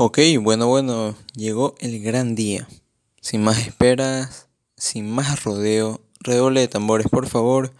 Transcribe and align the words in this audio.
Ok, 0.00 0.20
bueno, 0.40 0.68
bueno, 0.68 1.16
llegó 1.34 1.74
el 1.80 2.00
gran 2.00 2.36
día. 2.36 2.68
Sin 3.20 3.42
más 3.42 3.58
esperas, 3.66 4.46
sin 4.76 5.10
más 5.10 5.42
rodeo, 5.42 6.00
redoble 6.20 6.60
de 6.60 6.68
tambores, 6.68 7.08
por 7.08 7.26
favor, 7.26 7.72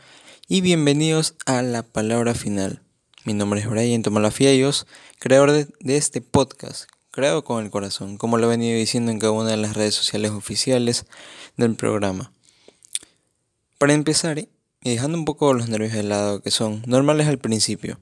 y 0.48 0.60
bienvenidos 0.60 1.36
a 1.46 1.62
la 1.62 1.84
palabra 1.84 2.34
final. 2.34 2.82
Mi 3.24 3.34
nombre 3.34 3.60
es 3.60 3.68
Brian 3.68 4.02
Tomalafiellos, 4.02 4.88
creador 5.20 5.52
de, 5.52 5.68
de, 5.78 5.96
este 5.96 6.20
podcast, 6.20 6.90
creado 7.12 7.44
con 7.44 7.64
el 7.64 7.70
corazón, 7.70 8.18
como 8.18 8.36
lo 8.36 8.46
he 8.46 8.56
venido 8.56 8.76
diciendo 8.76 9.12
en 9.12 9.20
cada 9.20 9.30
una 9.30 9.50
de 9.50 9.56
las 9.56 9.76
redes 9.76 9.94
sociales 9.94 10.32
oficiales 10.32 11.06
del 11.56 11.76
programa. 11.76 12.32
Para 13.78 13.92
empezar, 13.92 14.40
y 14.40 14.48
dejando 14.82 15.16
un 15.16 15.24
poco 15.24 15.54
los 15.54 15.68
nervios 15.68 15.92
de 15.92 16.02
lado, 16.02 16.42
que 16.42 16.50
son 16.50 16.82
normales 16.84 17.28
al 17.28 17.38
principio, 17.38 18.00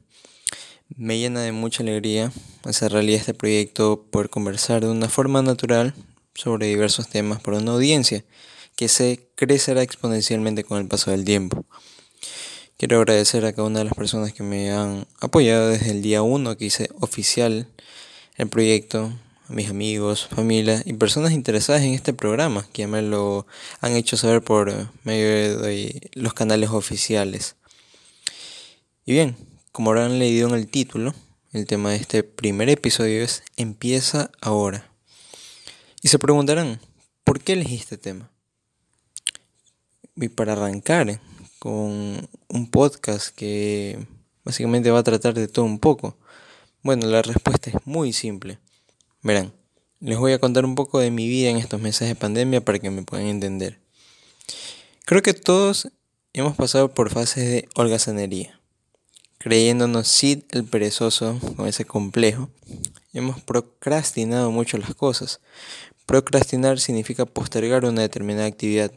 me 0.94 1.18
llena 1.18 1.40
de 1.40 1.52
mucha 1.52 1.82
alegría 1.82 2.32
hacer 2.64 2.92
realidad 2.92 3.20
este 3.20 3.34
proyecto, 3.34 4.06
poder 4.10 4.30
conversar 4.30 4.82
de 4.82 4.90
una 4.90 5.08
forma 5.08 5.42
natural 5.42 5.94
sobre 6.34 6.66
diversos 6.66 7.08
temas 7.08 7.40
para 7.40 7.58
una 7.58 7.72
audiencia 7.72 8.24
que 8.76 8.88
se 8.88 9.28
crecerá 9.34 9.82
exponencialmente 9.82 10.64
con 10.64 10.78
el 10.78 10.86
paso 10.86 11.10
del 11.10 11.24
tiempo. 11.24 11.64
Quiero 12.76 12.98
agradecer 12.98 13.44
a 13.46 13.52
cada 13.52 13.66
una 13.66 13.78
de 13.78 13.86
las 13.86 13.94
personas 13.94 14.32
que 14.32 14.42
me 14.42 14.70
han 14.70 15.06
apoyado 15.20 15.70
desde 15.70 15.90
el 15.90 16.02
día 16.02 16.22
1 16.22 16.58
que 16.58 16.66
hice 16.66 16.90
oficial 17.00 17.68
el 18.36 18.48
proyecto, 18.48 19.12
a 19.48 19.52
mis 19.52 19.70
amigos, 19.70 20.26
familia 20.26 20.82
y 20.84 20.92
personas 20.92 21.32
interesadas 21.32 21.82
en 21.82 21.94
este 21.94 22.12
programa 22.12 22.66
que 22.72 22.82
ya 22.82 22.88
me 22.88 23.00
lo 23.00 23.46
han 23.80 23.92
hecho 23.92 24.16
saber 24.16 24.42
por 24.42 24.90
medio 25.04 25.58
de 25.58 26.10
los 26.12 26.34
canales 26.34 26.70
oficiales. 26.70 27.56
Y 29.06 29.12
bien, 29.12 29.36
como 29.76 29.90
habrán 29.90 30.18
leído 30.18 30.48
en 30.48 30.54
el 30.54 30.68
título, 30.68 31.14
el 31.52 31.66
tema 31.66 31.90
de 31.90 31.96
este 31.96 32.22
primer 32.22 32.70
episodio 32.70 33.22
es 33.22 33.42
Empieza 33.58 34.30
ahora. 34.40 34.90
Y 36.00 36.08
se 36.08 36.18
preguntarán, 36.18 36.80
¿por 37.24 37.40
qué 37.40 37.52
elegí 37.52 37.74
este 37.74 37.98
tema? 37.98 38.30
Y 40.14 40.30
para 40.30 40.54
arrancar 40.54 41.20
con 41.58 42.26
un 42.48 42.70
podcast 42.70 43.36
que 43.36 43.98
básicamente 44.44 44.90
va 44.90 45.00
a 45.00 45.02
tratar 45.02 45.34
de 45.34 45.46
todo 45.46 45.66
un 45.66 45.78
poco. 45.78 46.16
Bueno, 46.82 47.06
la 47.08 47.20
respuesta 47.20 47.68
es 47.68 47.76
muy 47.84 48.14
simple. 48.14 48.58
Verán, 49.22 49.52
les 50.00 50.16
voy 50.16 50.32
a 50.32 50.38
contar 50.38 50.64
un 50.64 50.74
poco 50.74 51.00
de 51.00 51.10
mi 51.10 51.28
vida 51.28 51.50
en 51.50 51.58
estos 51.58 51.82
meses 51.82 52.08
de 52.08 52.14
pandemia 52.14 52.64
para 52.64 52.78
que 52.78 52.88
me 52.88 53.02
puedan 53.02 53.26
entender. 53.26 53.78
Creo 55.04 55.20
que 55.20 55.34
todos 55.34 55.88
hemos 56.32 56.56
pasado 56.56 56.94
por 56.94 57.10
fases 57.10 57.44
de 57.44 57.68
holgazanería 57.74 58.58
creyéndonos 59.46 60.08
Sid 60.08 60.42
el 60.50 60.64
perezoso 60.64 61.38
con 61.56 61.68
ese 61.68 61.84
complejo, 61.84 62.50
hemos 63.12 63.40
procrastinado 63.40 64.50
mucho 64.50 64.76
las 64.76 64.92
cosas. 64.96 65.38
Procrastinar 66.04 66.80
significa 66.80 67.26
postergar 67.26 67.84
una 67.84 68.02
determinada 68.02 68.48
actividad. 68.48 68.90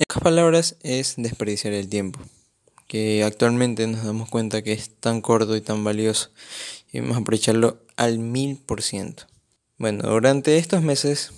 En 0.00 0.20
palabras, 0.20 0.74
es 0.82 1.14
desperdiciar 1.18 1.72
el 1.72 1.88
tiempo, 1.88 2.18
que 2.88 3.22
actualmente 3.22 3.86
nos 3.86 4.04
damos 4.04 4.28
cuenta 4.28 4.62
que 4.62 4.72
es 4.72 4.90
tan 4.90 5.20
corto 5.20 5.54
y 5.54 5.60
tan 5.60 5.84
valioso 5.84 6.30
y 6.92 6.98
vamos 6.98 7.16
a 7.16 7.20
aprovecharlo 7.20 7.78
al 7.94 8.18
mil 8.18 8.56
por 8.56 8.82
ciento. 8.82 9.28
Bueno, 9.78 10.02
durante 10.02 10.58
estos 10.58 10.82
meses, 10.82 11.30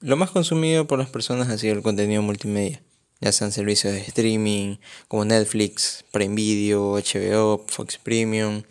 lo 0.00 0.18
más 0.18 0.30
consumido 0.30 0.86
por 0.86 0.98
las 0.98 1.08
personas 1.08 1.48
ha 1.48 1.56
sido 1.56 1.72
el 1.72 1.80
contenido 1.80 2.20
multimedia 2.20 2.82
ya 3.20 3.32
sean 3.32 3.52
servicios 3.52 3.92
de 3.92 4.00
streaming 4.00 4.76
como 5.08 5.24
Netflix, 5.24 6.04
Prime 6.10 6.34
Video, 6.34 6.94
HBO, 6.94 7.64
Fox 7.68 7.98
Premium, 7.98 8.62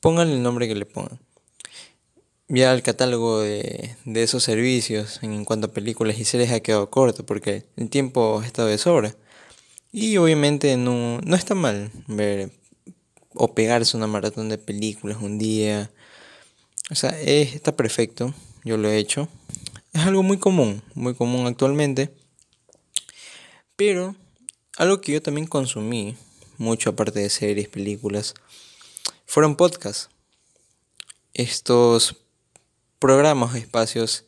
pongan 0.00 0.30
el 0.30 0.42
nombre 0.42 0.68
que 0.68 0.74
le 0.74 0.86
pongan. 0.86 1.18
Ya 2.48 2.72
el 2.72 2.82
catálogo 2.82 3.40
de, 3.40 3.96
esos 4.04 4.44
servicios 4.44 5.18
en 5.22 5.44
cuanto 5.44 5.66
a 5.66 5.72
películas 5.72 6.18
y 6.20 6.24
series 6.24 6.52
ha 6.52 6.60
quedado 6.60 6.90
corto 6.90 7.26
porque 7.26 7.64
el 7.76 7.90
tiempo 7.90 8.40
ha 8.40 8.46
estado 8.46 8.68
de 8.68 8.78
sobra. 8.78 9.16
Y 9.90 10.16
obviamente 10.18 10.76
no, 10.76 11.20
no 11.22 11.34
está 11.34 11.54
mal 11.54 11.90
ver 12.06 12.52
o 13.34 13.54
pegarse 13.54 13.96
una 13.96 14.06
maratón 14.06 14.48
de 14.48 14.58
películas 14.58 15.18
un 15.20 15.38
día. 15.38 15.90
O 16.90 16.94
sea, 16.94 17.18
está 17.20 17.74
perfecto, 17.74 18.32
yo 18.64 18.76
lo 18.76 18.88
he 18.90 18.98
hecho. 18.98 19.28
Es 19.92 20.02
algo 20.02 20.22
muy 20.22 20.38
común, 20.38 20.82
muy 20.94 21.14
común 21.14 21.46
actualmente. 21.46 22.12
Pero 23.76 24.16
algo 24.78 25.02
que 25.02 25.12
yo 25.12 25.22
también 25.22 25.46
consumí, 25.46 26.16
mucho 26.56 26.90
aparte 26.90 27.20
de 27.20 27.28
series, 27.28 27.68
películas, 27.68 28.34
fueron 29.26 29.56
podcasts. 29.56 30.08
Estos 31.34 32.16
programas, 32.98 33.54
espacios 33.54 34.24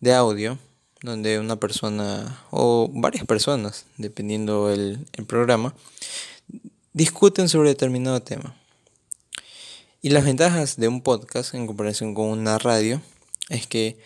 de 0.00 0.14
audio, 0.14 0.58
donde 1.02 1.38
una 1.38 1.56
persona 1.56 2.42
o 2.50 2.90
varias 2.92 3.26
personas, 3.26 3.84
dependiendo 3.98 4.70
el, 4.70 5.06
el 5.12 5.26
programa, 5.26 5.74
discuten 6.94 7.50
sobre 7.50 7.68
determinado 7.68 8.22
tema. 8.22 8.56
Y 10.00 10.08
las 10.08 10.24
ventajas 10.24 10.76
de 10.76 10.88
un 10.88 11.02
podcast 11.02 11.52
en 11.54 11.66
comparación 11.66 12.14
con 12.14 12.28
una 12.28 12.56
radio 12.58 13.02
es 13.50 13.66
que 13.66 13.98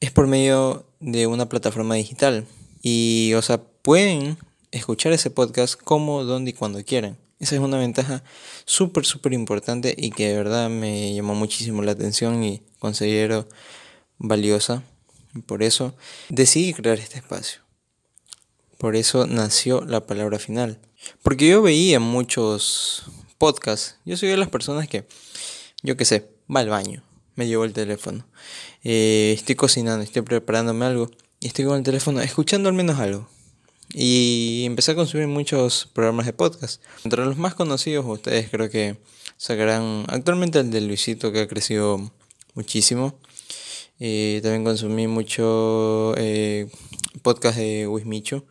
es 0.00 0.10
por 0.10 0.26
medio 0.26 0.86
de 1.00 1.26
una 1.26 1.50
plataforma 1.50 1.94
digital 1.96 2.46
y, 2.88 3.34
o 3.34 3.42
sea, 3.42 3.60
pueden 3.60 4.38
escuchar 4.70 5.12
ese 5.12 5.28
podcast 5.28 5.74
como, 5.74 6.22
donde 6.22 6.52
y 6.52 6.54
cuando 6.54 6.84
quieran. 6.84 7.18
Esa 7.40 7.56
es 7.56 7.60
una 7.60 7.78
ventaja 7.78 8.22
súper, 8.64 9.04
súper 9.04 9.32
importante 9.32 9.92
y 9.98 10.10
que 10.10 10.28
de 10.28 10.36
verdad 10.36 10.70
me 10.70 11.12
llamó 11.12 11.34
muchísimo 11.34 11.82
la 11.82 11.90
atención 11.90 12.44
y 12.44 12.62
considero 12.78 13.48
valiosa. 14.18 14.84
Por 15.46 15.64
eso 15.64 15.96
decidí 16.28 16.74
crear 16.74 17.00
este 17.00 17.18
espacio. 17.18 17.62
Por 18.78 18.94
eso 18.94 19.26
nació 19.26 19.80
la 19.80 20.06
palabra 20.06 20.38
final. 20.38 20.78
Porque 21.24 21.48
yo 21.48 21.62
veía 21.62 21.98
muchos 21.98 23.06
podcasts. 23.36 23.96
Yo 24.04 24.16
soy 24.16 24.28
de 24.28 24.36
las 24.36 24.48
personas 24.48 24.86
que, 24.86 25.08
yo 25.82 25.96
qué 25.96 26.04
sé, 26.04 26.30
va 26.48 26.60
al 26.60 26.68
baño, 26.68 27.02
me 27.34 27.48
llevo 27.48 27.64
el 27.64 27.72
teléfono. 27.72 28.28
Eh, 28.84 29.32
estoy 29.36 29.56
cocinando, 29.56 30.04
estoy 30.04 30.22
preparándome 30.22 30.84
algo 30.84 31.10
y 31.40 31.48
estoy 31.48 31.64
con 31.64 31.76
el 31.76 31.82
teléfono 31.82 32.20
escuchando 32.20 32.68
al 32.68 32.74
menos 32.74 32.98
algo. 32.98 33.28
Y 33.92 34.64
empecé 34.66 34.92
a 34.92 34.94
consumir 34.94 35.28
muchos 35.28 35.88
programas 35.92 36.26
de 36.26 36.32
podcast. 36.32 36.82
Entre 37.04 37.24
los 37.24 37.36
más 37.36 37.54
conocidos, 37.54 38.04
ustedes 38.06 38.50
creo 38.50 38.68
que 38.68 38.98
sacarán 39.36 40.04
actualmente 40.08 40.58
el 40.58 40.70
de 40.70 40.80
Luisito, 40.80 41.32
que 41.32 41.40
ha 41.40 41.48
crecido 41.48 42.10
muchísimo. 42.54 43.18
Eh, 43.98 44.40
también 44.42 44.64
consumí 44.64 45.06
mucho 45.06 46.14
eh, 46.18 46.68
podcast 47.22 47.56
de 47.58 47.86
Wismicho, 47.86 48.44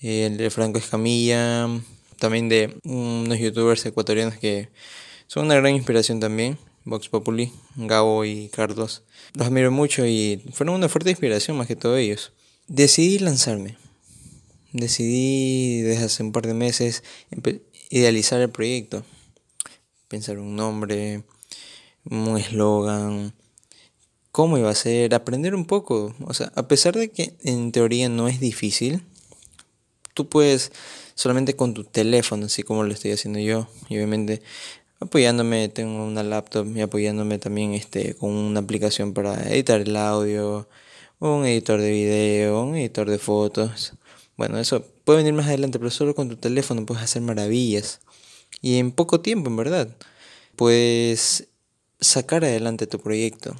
eh, 0.00 0.26
el 0.26 0.36
de 0.36 0.50
Franco 0.50 0.78
Escamilla, 0.78 1.68
también 2.18 2.48
de 2.48 2.78
unos 2.84 3.38
youtubers 3.38 3.84
ecuatorianos 3.86 4.36
que 4.36 4.68
son 5.26 5.46
una 5.46 5.56
gran 5.56 5.74
inspiración 5.74 6.20
también. 6.20 6.58
Vox 6.84 7.08
Populi, 7.08 7.52
Gabo 7.76 8.24
y 8.24 8.48
Carlos. 8.48 9.02
Los 9.34 9.46
admiro 9.46 9.70
mucho 9.70 10.06
y 10.06 10.42
fueron 10.52 10.76
una 10.76 10.88
fuerte 10.88 11.10
inspiración 11.10 11.56
más 11.56 11.66
que 11.66 11.76
todos 11.76 11.98
ellos. 11.98 12.32
Decidí 12.68 13.18
lanzarme. 13.18 13.76
Decidí 14.72 15.82
desde 15.82 16.04
hace 16.04 16.22
un 16.22 16.32
par 16.32 16.46
de 16.46 16.54
meses 16.54 17.02
idealizar 17.90 18.40
el 18.40 18.50
proyecto. 18.50 19.04
Pensar 20.08 20.38
un 20.38 20.56
nombre, 20.56 21.24
un 22.04 22.36
eslogan, 22.36 23.34
cómo 24.32 24.58
iba 24.58 24.70
a 24.70 24.74
ser, 24.74 25.14
aprender 25.14 25.54
un 25.54 25.66
poco. 25.66 26.14
O 26.24 26.34
sea, 26.34 26.52
a 26.54 26.68
pesar 26.68 26.94
de 26.94 27.10
que 27.10 27.34
en 27.42 27.72
teoría 27.72 28.08
no 28.08 28.28
es 28.28 28.40
difícil, 28.40 29.02
tú 30.14 30.28
puedes 30.28 30.72
solamente 31.14 31.54
con 31.54 31.74
tu 31.74 31.84
teléfono, 31.84 32.46
así 32.46 32.62
como 32.62 32.82
lo 32.82 32.92
estoy 32.92 33.12
haciendo 33.12 33.38
yo, 33.40 33.68
y 33.88 33.96
obviamente 33.96 34.42
apoyándome, 35.00 35.68
tengo 35.68 36.04
una 36.04 36.22
laptop 36.22 36.76
y 36.76 36.82
apoyándome 36.82 37.38
también 37.38 37.74
este, 37.74 38.14
con 38.14 38.30
una 38.30 38.60
aplicación 38.60 39.14
para 39.14 39.34
editar 39.50 39.80
el 39.80 39.96
audio, 39.96 40.68
un 41.18 41.44
editor 41.46 41.80
de 41.80 41.90
video, 41.90 42.62
un 42.62 42.76
editor 42.76 43.08
de 43.10 43.18
fotos. 43.18 43.94
Bueno, 44.36 44.58
eso 44.58 44.84
puede 45.04 45.18
venir 45.18 45.32
más 45.32 45.46
adelante, 45.46 45.78
pero 45.78 45.90
solo 45.90 46.14
con 46.14 46.28
tu 46.28 46.36
teléfono 46.36 46.86
puedes 46.86 47.02
hacer 47.02 47.22
maravillas. 47.22 48.00
Y 48.60 48.78
en 48.78 48.92
poco 48.92 49.20
tiempo, 49.20 49.48
en 49.48 49.56
verdad, 49.56 49.88
puedes 50.56 51.48
sacar 52.00 52.44
adelante 52.44 52.86
tu 52.86 53.00
proyecto. 53.00 53.56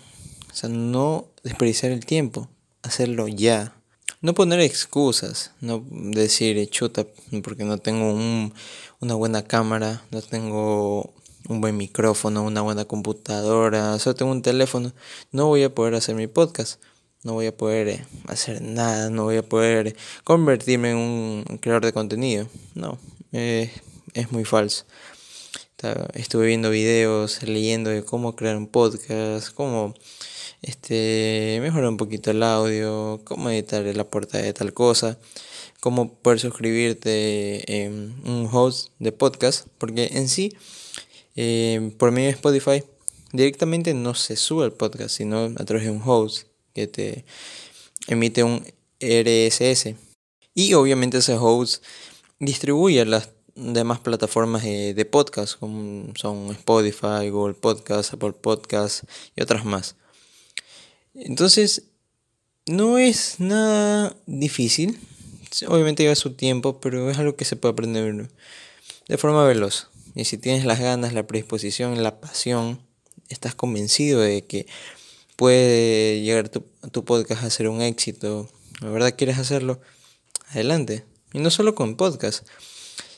O 0.51 0.55
sea, 0.55 0.69
no 0.69 1.29
desperdiciar 1.43 1.93
el 1.93 2.05
tiempo, 2.05 2.49
hacerlo 2.83 3.29
ya. 3.29 3.75
No 4.23 4.35
poner 4.35 4.61
excusas, 4.61 5.53
no 5.63 5.83
decir 5.91 6.69
chuta 6.69 7.07
porque 7.43 7.65
no 7.65 7.79
tengo 7.79 8.13
un, 8.13 8.53
una 9.01 9.15
buena 9.15 9.45
cámara, 9.45 10.03
no 10.11 10.21
tengo 10.21 11.15
un 11.49 11.61
buen 11.61 11.77
micrófono, 11.77 12.43
una 12.43 12.63
buena 12.63 12.85
computadora, 12.85 13.99
solo 13.99 14.15
tengo 14.15 14.33
un 14.33 14.43
teléfono, 14.43 14.93
no 15.33 15.47
voy 15.47 15.63
a 15.63 15.75
poder 15.75 15.95
hacer 15.95 16.15
mi 16.15 16.27
podcast, 16.27 16.81
no 17.23 17.35
voy 17.35 17.47
a 17.47 17.57
poder 17.57 17.89
eh, 17.89 18.05
hacer 18.29 18.63
nada, 18.63 19.11
no 19.11 19.25
voy 19.25 19.37
a 19.37 19.43
poder 19.43 19.97
convertirme 20.25 20.93
en 20.93 20.97
un 20.97 21.59
creador 21.61 21.85
de 21.85 21.93
contenido. 21.93 22.49
No, 22.75 22.99
eh, 23.33 23.71
es 24.15 24.33
muy 24.33 24.45
falso. 24.45 24.85
Estuve 26.13 26.47
viendo 26.47 26.69
videos, 26.69 27.43
leyendo 27.43 27.89
de 27.89 28.05
cómo 28.05 28.37
crear 28.37 28.57
un 28.57 28.67
podcast, 28.67 29.49
cómo 29.55 29.95
este, 30.61 31.59
mejorar 31.63 31.89
un 31.89 31.97
poquito 31.97 32.31
el 32.31 32.43
audio, 32.43 33.21
cómo 33.25 33.49
editar 33.49 33.83
la 33.85 34.05
portada 34.05 34.45
de 34.45 34.53
tal 34.53 34.75
cosa, 34.75 35.19
cómo 35.81 36.13
poder 36.13 36.39
suscribirte 36.39 37.85
en 37.85 38.15
un 38.25 38.49
host 38.53 38.91
de 38.99 39.13
podcast, 39.13 39.67
porque 39.79 40.11
en 40.13 40.29
sí, 40.29 40.55
eh, 41.37 41.93
por 41.99 42.11
medio 42.11 42.29
de 42.29 42.35
Spotify, 42.35 42.83
directamente 43.33 43.95
no 43.95 44.15
se 44.15 44.37
sube 44.37 44.65
el 44.65 44.73
podcast, 44.73 45.17
sino 45.17 45.45
a 45.57 45.65
través 45.65 45.85
de 45.85 45.91
un 45.91 46.03
host 46.05 46.47
que 46.75 46.87
te 46.87 47.25
emite 48.09 48.43
un 48.43 48.65
RSS. 49.01 49.95
Y 50.55 50.75
obviamente 50.75 51.19
ese 51.19 51.35
host 51.35 51.85
distribuye 52.39 53.05
las 53.05 53.31
demás 53.55 54.01
plataformas 54.01 54.63
de, 54.63 55.09
podcast, 55.11 55.59
como 55.59 56.13
son 56.17 56.51
Spotify, 56.53 57.29
Google 57.31 57.55
Podcast, 57.55 58.15
Apple 58.15 58.33
Podcast 58.33 59.05
y 59.37 59.43
otras 59.43 59.65
más. 59.65 59.97
Entonces, 61.15 61.85
no 62.67 62.99
es 62.99 63.41
nada 63.41 64.17
difícil. 64.27 64.99
Obviamente 65.67 66.05
lleva 66.05 66.15
su 66.15 66.35
tiempo, 66.35 66.81
pero 66.81 67.11
es 67.11 67.19
algo 67.19 67.37
que 67.37 67.45
se 67.45 67.57
puede 67.57 67.73
aprender 67.73 68.31
de 69.09 69.19
forma 69.19 69.45
veloz. 69.45 69.90
Y 70.15 70.25
si 70.25 70.39
tienes 70.39 70.65
las 70.65 70.81
ganas, 70.81 71.13
la 71.13 71.27
predisposición, 71.27 72.03
la 72.03 72.21
pasión, 72.21 72.81
estás 73.29 73.55
convencido 73.55 74.21
de 74.21 74.45
que 74.47 74.67
puede 75.37 76.21
llegar 76.23 76.49
tu, 76.49 76.65
tu 76.91 77.05
podcast 77.05 77.45
a 77.45 77.51
ser 77.51 77.69
un 77.69 77.81
éxito, 77.81 78.49
la 78.81 78.91
verdad 78.91 79.15
quieres 79.17 79.39
hacerlo, 79.39 79.81
adelante. 80.51 81.05
Y 81.33 81.39
no 81.39 81.51
solo 81.51 81.75
con 81.75 81.97
podcast, 81.97 82.47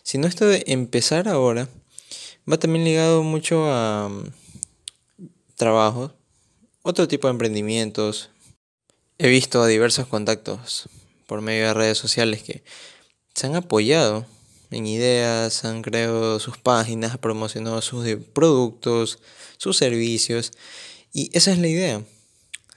sino 0.03 0.27
esto 0.27 0.47
de 0.47 0.65
empezar 0.67 1.29
ahora 1.29 1.69
va 2.51 2.59
también 2.59 2.85
ligado 2.85 3.23
mucho 3.23 3.71
a 3.71 4.09
mm, 4.09 4.33
trabajos, 5.57 6.13
otro 6.83 7.09
tipo 7.09 7.29
de 7.29 7.33
emprendimientos. 7.33 8.31
He 9.19 9.29
visto 9.29 9.63
a 9.63 9.69
diversos 9.69 10.07
contactos 10.07 10.89
por 11.27 11.41
medio 11.41 11.67
de 11.67 11.75
redes 11.75 11.99
sociales 11.99 12.43
que 12.43 12.65
se 13.35 13.47
han 13.47 13.57
apoyado 13.57 14.27
en 14.73 14.87
ideas, 14.87 15.65
han 15.65 15.83
creado 15.83 16.41
sus 16.41 16.59
páginas, 16.59 17.19
promocionado 17.19 17.81
sus 17.83 18.07
productos, 18.33 19.19
sus 19.59 19.77
servicios. 19.77 20.53
Y 21.13 21.31
esa 21.37 21.53
es 21.53 21.59
la 21.59 21.69
idea, 21.69 22.03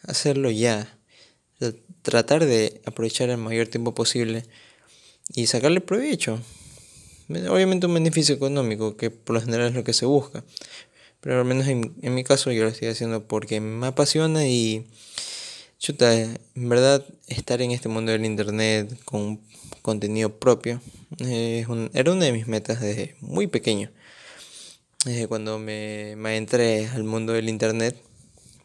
hacerlo 0.03 0.51
ya. 0.51 0.97
Tratar 2.01 2.45
de 2.45 2.81
aprovechar 2.85 3.29
el 3.29 3.37
mayor 3.37 3.67
tiempo 3.67 3.95
posible 3.95 4.45
y 5.33 5.47
sacarle 5.47 5.81
provecho. 5.81 6.39
Obviamente 7.49 7.87
un 7.87 7.95
beneficio 7.95 8.35
económico, 8.35 8.95
que 8.97 9.09
por 9.09 9.33
lo 9.33 9.41
general 9.41 9.69
es 9.69 9.73
lo 9.73 9.83
que 9.83 9.93
se 9.93 10.05
busca. 10.05 10.43
Pero 11.21 11.39
al 11.39 11.45
menos 11.45 11.67
en, 11.67 11.95
mi 12.13 12.23
caso 12.23 12.51
yo 12.51 12.63
lo 12.63 12.69
estoy 12.69 12.89
haciendo 12.89 13.27
porque 13.27 13.59
me 13.59 13.87
apasiona 13.87 14.47
y... 14.47 14.85
Chuta, 15.85 16.15
en 16.15 16.39
verdad 16.55 17.05
estar 17.27 17.61
en 17.61 17.69
este 17.69 17.89
mundo 17.89 18.11
del 18.11 18.25
internet 18.25 18.99
con 19.05 19.21
un 19.21 19.47
contenido 19.83 20.39
propio 20.39 20.81
es 21.19 21.67
era 21.93 22.11
una 22.11 22.25
de 22.25 22.31
mis 22.31 22.47
metas 22.47 22.81
desde 22.81 23.15
muy 23.21 23.45
pequeño. 23.45 23.91
Desde 25.05 25.27
cuando 25.27 25.59
me, 25.59 26.15
me 26.17 26.37
entré 26.37 26.87
al 26.87 27.03
mundo 27.03 27.33
del 27.33 27.49
internet, 27.49 27.95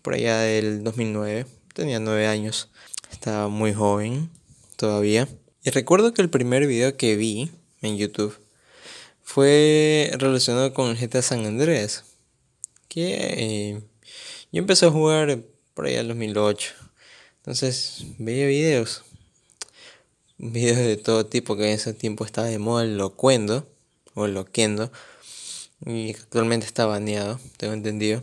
por 0.01 0.15
allá 0.15 0.39
del 0.39 0.83
2009, 0.83 1.45
tenía 1.75 2.01
9 2.01 2.27
años, 2.27 2.71
estaba 3.13 3.49
muy 3.49 3.75
joven 3.75 4.31
todavía. 4.77 5.29
Y 5.63 5.69
recuerdo 5.69 6.15
que 6.15 6.23
el 6.23 6.31
primer 6.31 6.67
video 6.67 6.97
que 6.97 7.17
vi 7.17 7.51
en 7.83 7.99
YouTube 7.99 8.35
fue 9.23 10.11
relacionado 10.15 10.73
con 10.73 10.89
el 10.89 10.97
GTA 10.97 11.21
San 11.21 11.45
Andreas. 11.45 12.03
Que 12.89 13.13
eh, 13.13 13.83
yo 14.53 14.59
empecé 14.59 14.87
a 14.87 14.91
jugar 14.91 15.43
por 15.75 15.85
ahí 15.85 15.97
en 15.97 16.09
2008. 16.09 16.80
Entonces 17.51 18.05
veía 18.19 18.47
videos. 18.47 19.03
Videos 20.39 20.79
de 20.79 20.97
todo 20.97 21.27
tipo 21.27 21.57
que 21.57 21.65
en 21.65 21.71
ese 21.71 21.93
tiempo 21.95 22.25
estaba 22.25 22.47
de 22.47 22.61
moda 22.61 22.85
el 22.85 22.97
locuendo. 22.97 23.67
O 24.15 24.29
loquendo. 24.29 24.93
Y 25.85 26.11
actualmente 26.11 26.65
está 26.65 26.87
baneado, 26.87 27.41
tengo 27.57 27.73
entendido. 27.73 28.23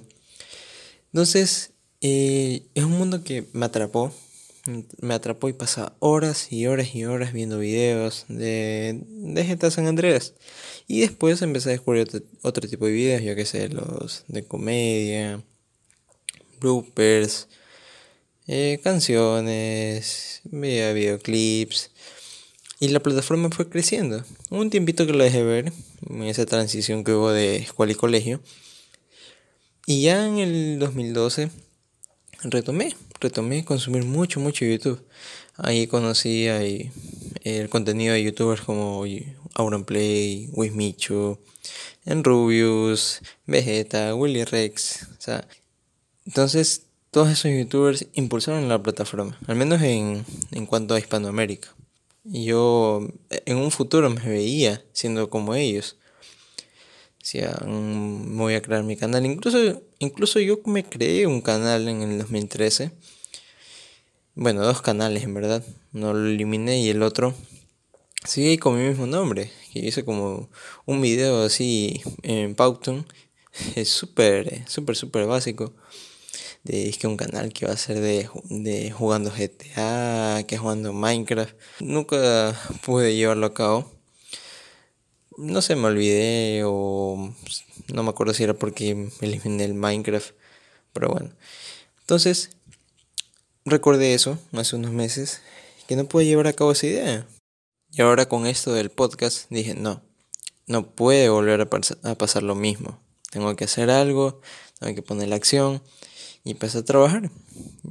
Entonces, 1.12 1.72
eh, 2.00 2.68
es 2.74 2.86
un 2.86 2.92
mundo 2.92 3.26
que 3.26 3.46
me 3.52 3.66
atrapó 3.66 4.14
me 5.02 5.14
atrapó 5.14 5.50
y 5.50 5.54
pasaba 5.54 5.94
horas 6.00 6.52
y 6.54 6.68
horas 6.68 6.96
y 6.96 7.04
horas 7.04 7.34
viendo 7.34 7.60
videos 7.60 8.26
de, 8.30 9.02
de 9.08 9.44
GTA 9.44 9.72
San 9.72 9.88
Andreas. 9.88 10.36
Y 10.88 11.02
después 11.02 11.42
empecé 11.42 11.70
a 11.70 11.72
descubrir 11.74 12.08
otro, 12.44 12.70
tipo 12.70 12.86
de 12.86 12.92
videos, 12.94 13.24
yo 13.24 13.36
que 13.36 13.46
sé, 13.46 13.68
los 13.68 14.24
de 14.30 14.46
comedia, 14.46 15.44
bloopers, 16.62 17.50
eh, 18.48 18.80
canciones, 18.84 20.42
video, 20.46 20.94
videoclips. 20.94 21.92
Y 22.80 22.90
la 22.90 23.00
plataforma 23.00 23.50
fue 23.50 23.70
creciendo. 23.70 24.24
Un 24.50 24.70
tiempito 24.70 25.06
que 25.06 25.14
lo 25.14 25.24
dejé 25.24 25.44
ver, 25.44 25.74
en 26.10 26.24
esa 26.24 26.46
transición 26.46 27.04
que 27.04 27.14
hubo 27.14 27.32
de 27.32 27.58
escuela 27.58 27.92
y 27.92 27.96
colegio. 27.96 28.42
Y 29.86 30.04
ya 30.04 30.28
en 30.28 30.38
el 30.38 30.80
2012 30.80 31.50
retomé, 32.44 32.96
retomé 33.20 33.66
consumir 33.66 34.04
mucho, 34.04 34.40
mucho 34.40 34.66
YouTube. 34.66 35.04
Ahí 35.56 35.88
conocí 35.88 36.48
ahí 36.50 36.92
el 37.44 37.70
contenido 37.70 38.14
de 38.14 38.24
youtubers 38.24 38.62
como 38.62 39.04
Auronplay, 39.56 40.50
Wismichu, 40.52 41.40
Enrubius, 42.06 43.22
Vegeta, 43.48 44.14
Willy 44.14 44.44
Rex. 44.44 45.08
O 45.18 45.22
sea, 45.22 45.48
entonces 46.26 46.87
todos 47.12 47.30
esos 47.30 47.52
youtubers 47.52 48.08
impulsaron 48.14 48.70
la 48.70 48.82
plataforma, 48.82 49.38
al 49.48 49.56
menos 49.56 49.82
en, 49.82 50.26
en 50.52 50.66
cuanto 50.66 50.94
a 50.94 51.00
Hispanoamérica. 51.00 51.74
Y 52.26 52.46
yo 52.46 53.08
en 53.46 53.58
un 53.58 53.72
futuro 53.72 54.10
me 54.10 54.22
veía 54.22 54.84
siendo 54.92 55.30
como 55.30 55.56
ellos 55.56 55.98
decía, 57.28 57.58
mm, 57.66 58.38
voy 58.38 58.56
a 58.56 58.62
crear 58.62 58.84
mi 58.84 58.96
canal. 58.96 59.26
Incluso, 59.26 59.82
incluso 60.00 60.40
yo 60.40 60.60
me 60.66 60.84
creé 60.84 61.28
un 61.28 61.42
canal 61.42 61.88
en 61.90 62.02
el 62.02 62.18
2013. 62.20 62.92
Bueno, 64.36 64.64
dos 64.64 64.82
canales 64.82 65.24
en 65.24 65.34
verdad. 65.34 65.64
No 65.92 66.14
lo 66.14 66.28
eliminé 66.28 66.80
y 66.80 66.90
el 66.90 67.04
otro 67.04 67.34
sigue 68.24 68.58
con 68.60 68.78
mi 68.78 68.88
mismo 68.88 69.08
nombre. 69.08 69.52
Que 69.74 69.80
hice 69.80 70.06
como 70.06 70.50
un 70.86 71.02
video 71.02 71.44
así 71.44 72.02
en 72.24 72.56
Powtoon. 72.56 73.06
Es 73.76 73.90
súper, 73.90 74.68
súper, 74.70 74.96
súper 74.96 75.26
básico. 75.26 75.74
De 76.64 76.90
es 76.90 76.98
que 76.98 77.08
un 77.08 77.18
canal 77.18 77.54
que 77.54 77.66
va 77.66 77.74
a 77.74 77.78
ser 77.78 78.00
de, 78.00 78.30
de 78.50 78.92
jugando 78.92 79.32
GTA, 79.32 80.44
que 80.48 80.58
jugando 80.58 80.94
Minecraft. 80.94 81.56
Nunca 81.80 82.60
pude 82.84 83.16
llevarlo 83.16 83.46
a 83.48 83.54
cabo 83.54 83.98
no 85.38 85.62
sé, 85.62 85.76
me 85.76 85.88
olvidé 85.88 86.64
o 86.66 87.34
no 87.94 88.04
me 88.04 88.10
acuerdo 88.10 88.34
si 88.34 88.44
era 88.44 88.56
porque 88.56 89.10
eliminé 89.22 89.64
el 89.64 89.76
Minecraft, 89.76 90.32
pero 90.94 91.10
bueno. 91.10 91.30
Entonces, 92.02 92.50
recordé 93.64 94.14
eso 94.14 94.40
hace 94.54 94.76
unos 94.76 94.92
meses, 94.92 95.42
que 95.88 95.96
no 95.96 96.06
pude 96.06 96.26
llevar 96.26 96.48
a 96.48 96.54
cabo 96.54 96.72
esa 96.72 96.88
idea. 96.88 97.28
Y 97.92 98.02
ahora 98.02 98.28
con 98.28 98.48
esto 98.48 98.74
del 98.74 98.90
podcast 98.90 99.46
dije, 99.50 99.76
no, 99.76 100.02
no 100.66 100.90
puede 100.90 101.30
volver 101.30 101.62
a, 101.62 102.16
pasar 102.16 102.44
lo 102.44 102.56
mismo. 102.56 103.00
Tengo 103.32 103.56
que 103.56 103.66
hacer 103.66 103.90
algo, 103.90 104.42
tengo 104.80 104.96
que 104.96 105.02
poner 105.04 105.30
la 105.30 105.36
acción 105.36 105.82
y 106.48 106.52
empezar 106.52 106.82
a 106.82 106.86
trabajar. 106.86 107.30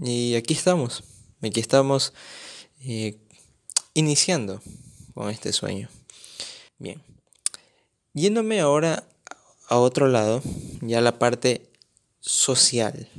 Y 0.03 0.35
aquí 0.35 0.55
estamos, 0.55 1.05
aquí 1.43 1.61
estamos 1.61 2.15
eh, 2.81 3.19
iniciando 3.93 4.63
con 5.13 5.29
este 5.29 5.53
sueño. 5.53 5.91
Bien. 6.79 7.03
Yéndome 8.15 8.61
ahora 8.61 9.07
a 9.69 9.77
otro 9.77 10.09
lado, 10.09 10.43
ya 10.81 11.03
la 11.03 11.19
parte 11.19 11.71
social, 12.21 13.11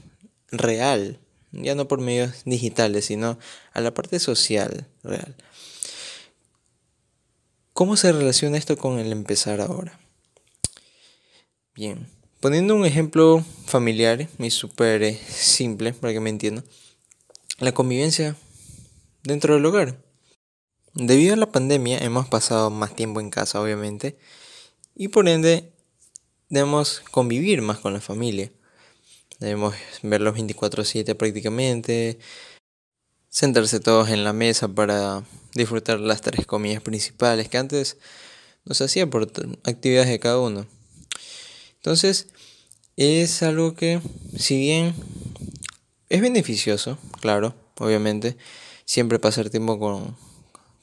real, 0.49 1.19
ya 1.51 1.75
no 1.75 1.87
por 1.87 2.01
medios 2.01 2.43
digitales, 2.45 3.05
sino 3.05 3.37
a 3.73 3.81
la 3.81 3.93
parte 3.93 4.19
social, 4.19 4.87
real. 5.03 5.35
¿Cómo 7.73 7.95
se 7.95 8.11
relaciona 8.11 8.57
esto 8.57 8.75
con 8.75 8.97
el 8.97 9.11
empezar 9.11 9.61
ahora? 9.61 9.99
Bien, 11.75 12.09
poniendo 12.39 12.75
un 12.75 12.85
ejemplo 12.85 13.43
familiar 13.65 14.27
y 14.37 14.49
súper 14.51 15.03
eh, 15.03 15.19
simple 15.27 15.93
para 15.93 16.13
que 16.13 16.19
me 16.19 16.29
entiendan, 16.29 16.65
la 17.59 17.73
convivencia 17.73 18.35
dentro 19.23 19.55
del 19.55 19.65
hogar. 19.65 19.97
Debido 20.93 21.33
a 21.33 21.37
la 21.37 21.51
pandemia 21.51 21.99
hemos 21.99 22.27
pasado 22.27 22.69
más 22.69 22.95
tiempo 22.95 23.19
en 23.19 23.29
casa, 23.29 23.61
obviamente, 23.61 24.17
y 24.95 25.09
por 25.09 25.27
ende 25.27 25.71
debemos 26.49 27.01
convivir 27.11 27.61
más 27.61 27.79
con 27.79 27.93
la 27.93 28.01
familia. 28.01 28.51
Debemos 29.39 29.75
verlos 30.01 30.33
24/7 30.33 31.13
prácticamente, 31.15 32.17
sentarse 33.29 33.79
todos 33.79 34.09
en 34.09 34.23
la 34.23 34.33
mesa 34.33 34.67
para 34.67 35.23
disfrutar 35.53 35.99
las 35.99 36.21
tres 36.21 36.47
comidas 36.47 36.81
principales 36.81 37.49
que 37.49 37.57
antes 37.57 37.97
nos 38.65 38.81
hacía 38.81 39.07
por 39.07 39.23
actividades 39.63 40.09
de 40.09 40.19
cada 40.19 40.39
uno. 40.39 40.65
Entonces, 41.87 42.27
es 42.97 43.43
algo 43.43 43.73
que, 43.73 44.01
si 44.37 44.57
bien 44.57 44.93
Es 46.09 46.19
beneficioso, 46.19 46.97
claro, 47.21 47.55
obviamente. 47.79 48.35
Siempre 48.83 49.19
pasar 49.19 49.49
tiempo 49.49 49.79
con, 49.79 50.17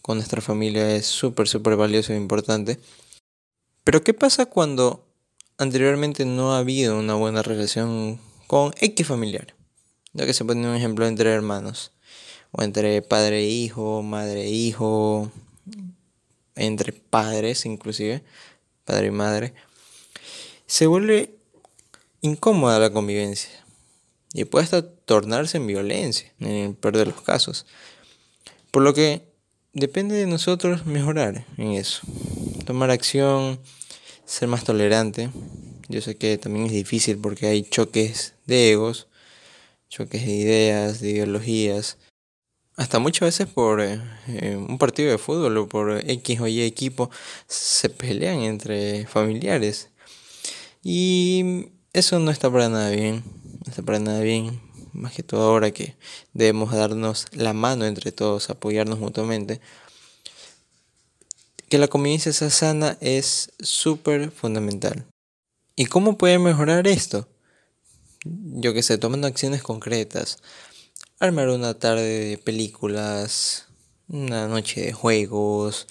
con 0.00 0.16
nuestra 0.16 0.40
familia 0.40 0.96
es 0.96 1.04
súper, 1.04 1.46
súper 1.46 1.76
valioso 1.76 2.14
e 2.14 2.16
importante. 2.16 2.80
Pero 3.84 4.02
¿qué 4.02 4.14
pasa 4.14 4.46
cuando 4.46 5.04
anteriormente 5.58 6.24
no 6.24 6.54
ha 6.54 6.60
habido 6.60 6.98
una 6.98 7.16
buena 7.16 7.42
relación 7.42 8.18
con 8.46 8.72
X 8.80 9.06
familiar? 9.06 9.54
Ya 10.14 10.24
que 10.24 10.32
se 10.32 10.46
pone 10.46 10.66
un 10.66 10.74
ejemplo 10.74 11.06
entre 11.06 11.30
hermanos, 11.30 11.92
o 12.50 12.62
entre 12.62 13.02
padre 13.02 13.40
e 13.40 13.50
hijo, 13.50 14.02
madre 14.02 14.44
e 14.44 14.50
hijo, 14.50 15.30
entre 16.54 16.92
padres 16.94 17.66
inclusive, 17.66 18.24
padre 18.86 19.08
y 19.08 19.10
madre, 19.10 19.52
se 20.66 20.86
vuelve 20.86 21.36
incómoda 22.20 22.78
la 22.78 22.90
convivencia 22.90 23.50
y 24.32 24.44
puede 24.44 24.64
hasta 24.64 24.86
tornarse 24.86 25.58
en 25.58 25.66
violencia, 25.66 26.32
en 26.40 26.48
el 26.48 26.74
peor 26.74 26.96
de 26.96 27.06
los 27.06 27.20
casos. 27.22 27.66
Por 28.70 28.82
lo 28.82 28.94
que 28.94 29.32
depende 29.72 30.16
de 30.16 30.26
nosotros 30.26 30.86
mejorar 30.86 31.46
en 31.56 31.72
eso, 31.72 32.00
tomar 32.66 32.90
acción, 32.90 33.60
ser 34.24 34.48
más 34.48 34.64
tolerante. 34.64 35.30
Yo 35.88 36.00
sé 36.00 36.16
que 36.16 36.38
también 36.38 36.66
es 36.66 36.72
difícil 36.72 37.18
porque 37.18 37.46
hay 37.46 37.62
choques 37.62 38.34
de 38.46 38.72
egos, 38.72 39.06
choques 39.88 40.24
de 40.24 40.32
ideas, 40.32 41.00
de 41.00 41.10
ideologías, 41.10 41.98
hasta 42.76 42.98
muchas 42.98 43.28
veces 43.28 43.46
por 43.46 43.80
eh, 43.80 44.00
eh, 44.26 44.56
un 44.56 44.78
partido 44.78 45.10
de 45.10 45.18
fútbol 45.18 45.56
o 45.58 45.68
por 45.68 46.02
X 46.10 46.40
o 46.40 46.48
Y 46.48 46.62
equipo 46.62 47.10
se 47.46 47.88
pelean 47.88 48.40
entre 48.40 49.06
familiares. 49.06 49.90
Y 50.84 51.70
eso 51.92 52.20
no 52.20 52.30
está 52.30 52.48
para 52.52 52.68
nada 52.68 52.90
bien. 52.90 53.24
No 53.64 53.70
está 53.70 53.82
para 53.82 53.98
nada 53.98 54.20
bien. 54.20 54.60
Más 54.92 55.12
que 55.14 55.24
todo 55.24 55.42
ahora 55.42 55.72
que 55.72 55.96
debemos 56.32 56.72
darnos 56.72 57.26
la 57.32 57.52
mano 57.52 57.84
entre 57.84 58.12
todos, 58.12 58.50
apoyarnos 58.50 59.00
mutuamente. 59.00 59.60
Que 61.68 61.78
la 61.78 61.88
convivencia 61.88 62.32
sea 62.32 62.50
sana 62.50 62.96
es 63.00 63.50
súper 63.58 64.30
fundamental. 64.30 65.06
¿Y 65.74 65.86
cómo 65.86 66.16
puede 66.16 66.38
mejorar 66.38 66.86
esto? 66.86 67.26
Yo 68.24 68.72
que 68.72 68.84
sé, 68.84 68.96
tomando 68.98 69.26
acciones 69.26 69.62
concretas 69.62 70.38
armar 71.18 71.48
una 71.48 71.74
tarde 71.74 72.02
de 72.02 72.38
películas, 72.38 73.66
una 74.08 74.48
noche 74.48 74.82
de 74.82 74.92
juegos, 74.92 75.86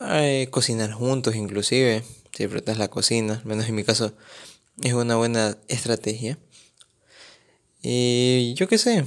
eh, 0.00 0.48
cocinar 0.50 0.92
juntos 0.92 1.34
inclusive, 1.34 2.04
si 2.34 2.44
disfrutas 2.44 2.78
la 2.78 2.88
cocina, 2.88 3.34
al 3.34 3.46
menos 3.46 3.68
en 3.68 3.74
mi 3.74 3.84
caso 3.84 4.14
es 4.82 4.92
una 4.92 5.16
buena 5.16 5.56
estrategia. 5.68 6.38
Y 7.82 8.54
yo 8.54 8.66
qué 8.66 8.78
sé, 8.78 9.04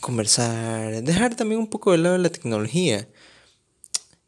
conversar, 0.00 1.02
dejar 1.02 1.34
también 1.34 1.60
un 1.60 1.68
poco 1.68 1.92
de 1.92 1.98
lado 1.98 2.18
la 2.18 2.30
tecnología. 2.30 3.08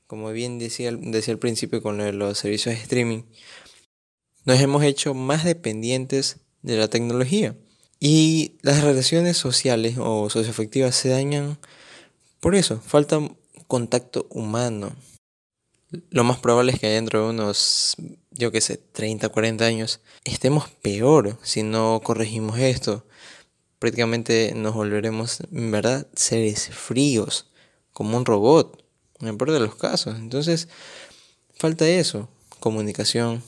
Como 0.07 0.31
bien 0.33 0.59
decía, 0.59 0.93
decía 0.93 1.33
al 1.33 1.39
principio 1.39 1.83
con 1.83 2.19
los 2.19 2.39
servicios 2.39 2.75
de 2.75 2.81
streaming, 2.83 3.23
nos 4.45 4.61
hemos 4.61 4.85
hecho 4.85 5.15
más 5.15 5.45
dependientes 5.45 6.39
de 6.63 6.77
la 6.77 6.89
tecnología. 6.89 7.57
Y 8.01 8.59
las 8.63 8.83
relaciones 8.83 9.37
sociales 9.39 9.97
o 9.99 10.29
socioafectivas 10.29 10.95
se 10.95 11.09
dañan 11.09 11.59
por 12.41 12.55
eso, 12.55 12.79
falta 12.79 13.19
contacto 13.69 14.27
humano. 14.29 14.95
Lo 16.11 16.25
más 16.25 16.39
probable 16.39 16.73
es 16.73 16.81
que 16.81 16.89
dentro 16.89 17.25
de 17.25 17.31
unos, 17.31 17.97
yo 18.31 18.51
qué 18.53 18.61
sé, 18.61 18.77
30, 18.77 19.29
40 19.29 19.65
años, 19.65 20.01
estemos 20.25 20.69
peor 20.69 21.39
si 21.43 21.63
no 21.63 22.01
corregimos 22.03 22.59
esto. 22.59 23.07
Prácticamente 23.79 24.53
nos 24.55 24.75
volveremos, 24.75 25.41
en 25.53 25.71
verdad, 25.71 26.07
seres 26.15 26.69
fríos, 26.69 27.51
como 27.93 28.17
un 28.17 28.25
robot, 28.25 28.85
en 29.21 29.29
el 29.29 29.37
peor 29.37 29.53
de 29.53 29.61
los 29.61 29.75
casos. 29.77 30.17
Entonces, 30.17 30.69
falta 31.57 31.89
eso, 31.89 32.29
comunicación. 32.61 33.43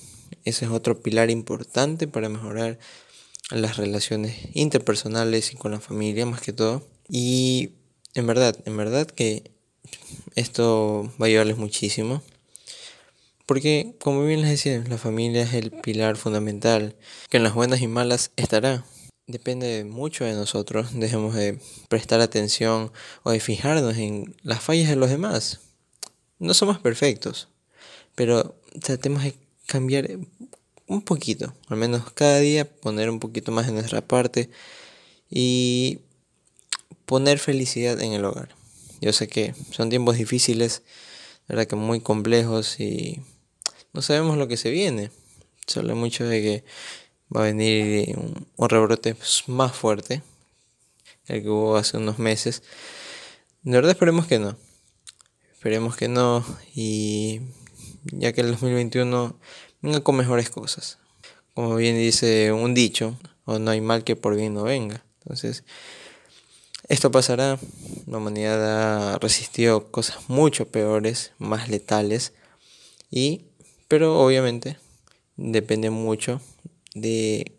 Ese 0.45 0.67
es 0.67 0.71
otro 0.71 1.01
pilar 1.01 1.31
importante 1.31 2.07
para 2.07 2.29
mejorar 2.29 2.79
las 3.51 3.77
relaciones 3.77 4.37
interpersonales 4.55 5.53
y 5.53 5.57
con 5.57 5.73
la 5.73 5.81
familia 5.81 6.27
más 6.27 6.41
que 6.41 6.53
todo. 6.53 6.87
Y 7.09 7.71
en 8.15 8.27
verdad, 8.27 8.57
en 8.65 8.77
verdad 8.77 9.07
que 9.07 9.51
esto 10.35 11.13
va 11.21 11.27
a 11.27 11.29
ayudarles 11.29 11.57
muchísimo. 11.57 12.23
Porque, 13.47 13.95
como 14.01 14.25
bien 14.25 14.41
les 14.41 14.51
decía, 14.51 14.83
la 14.89 14.99
familia 14.99 15.43
es 15.43 15.55
el 15.55 15.71
pilar 15.71 16.17
fundamental, 16.17 16.97
que 17.31 17.37
en 17.37 17.45
las 17.45 17.55
buenas 17.55 17.81
y 17.81 17.87
malas 17.87 18.33
estará. 18.37 18.85
Depende 19.29 19.85
mucho 19.85 20.25
de 20.25 20.35
nosotros, 20.35 20.89
dejemos 20.93 21.35
de 21.35 21.61
prestar 21.89 22.21
atención 22.21 22.93
o 23.23 23.31
de 23.31 23.41
fijarnos 23.41 23.97
en 23.97 24.37
las 24.43 24.61
fallas 24.61 24.89
de 24.89 24.97
los 24.97 25.11
demás. 25.11 25.61
No 26.39 26.55
somos 26.55 26.81
perfectos, 26.81 27.49
pero 28.17 28.57
tratemos 28.83 29.23
de 29.23 29.35
cambiar 29.67 30.19
un 30.87 31.03
poquito, 31.03 31.55
al 31.69 31.77
menos 31.77 32.13
cada 32.13 32.39
día 32.39 32.69
poner 32.69 33.11
un 33.11 33.21
poquito 33.21 33.53
más 33.53 33.67
de 33.67 33.73
nuestra 33.73 34.01
parte 34.01 34.51
y 35.31 36.01
poner 37.05 37.39
felicidad 37.39 38.01
en 38.01 38.13
el 38.13 38.25
hogar. 38.25 38.55
Yo 39.01 39.13
sé 39.13 39.29
que 39.29 39.55
son 39.71 39.89
tiempos 39.89 40.17
difíciles, 40.17 40.83
verdad 41.49 41.67
que 41.67 41.77
muy 41.77 42.01
complejos 42.01 42.81
y 42.81 43.23
no 43.97 44.03
sabemos 44.03 44.37
lo 44.37 44.47
que 44.47 44.59
se 44.59 44.71
viene. 44.71 45.11
Se 45.67 45.83
mucho 45.83 46.25
de 46.25 46.43
que 46.43 46.65
va 47.35 47.41
a 47.41 47.45
venir 47.45 48.15
un, 48.17 48.47
un 48.55 48.69
rebrote 48.69 49.17
más 49.47 49.75
fuerte, 49.75 50.23
el 51.27 51.43
que 51.43 51.49
hubo 51.49 51.77
hace 51.77 51.97
unos 51.97 52.19
meses. 52.19 52.63
De 53.63 53.73
verdad 53.73 53.91
esperemos 53.91 54.27
que 54.27 54.39
no. 54.39 54.57
Esperemos 55.55 55.97
que 55.97 56.09
no 56.09 56.45
y 56.75 57.41
ya 58.05 58.35
que 58.35 58.43
el 58.43 58.51
2021 58.53 59.41
venga 59.81 60.01
con 60.01 60.17
mejores 60.17 60.51
cosas. 60.51 60.99
Como 61.55 61.75
bien 61.75 61.97
dice 61.97 62.53
un 62.53 62.75
dicho, 62.75 63.19
o 63.47 63.59
no 63.59 63.71
hay 63.71 63.81
mal 63.81 64.05
que 64.05 64.15
por 64.15 64.37
bien 64.37 64.53
no 64.53 64.65
venga. 64.65 65.07
Entonces, 65.23 65.65
esto 66.87 67.11
pasará. 67.11 67.59
La 68.07 68.19
humanidad 68.19 69.15
ha 69.15 69.19
resistido 69.19 69.91
cosas 69.91 70.29
mucho 70.29 70.69
peores, 70.69 71.33
más 71.39 71.71
letales. 71.71 72.35
Y, 73.11 73.46
pero 73.89 74.21
obviamente, 74.21 74.79
depende 75.37 75.91
mucho 75.91 76.41
de 76.95 77.59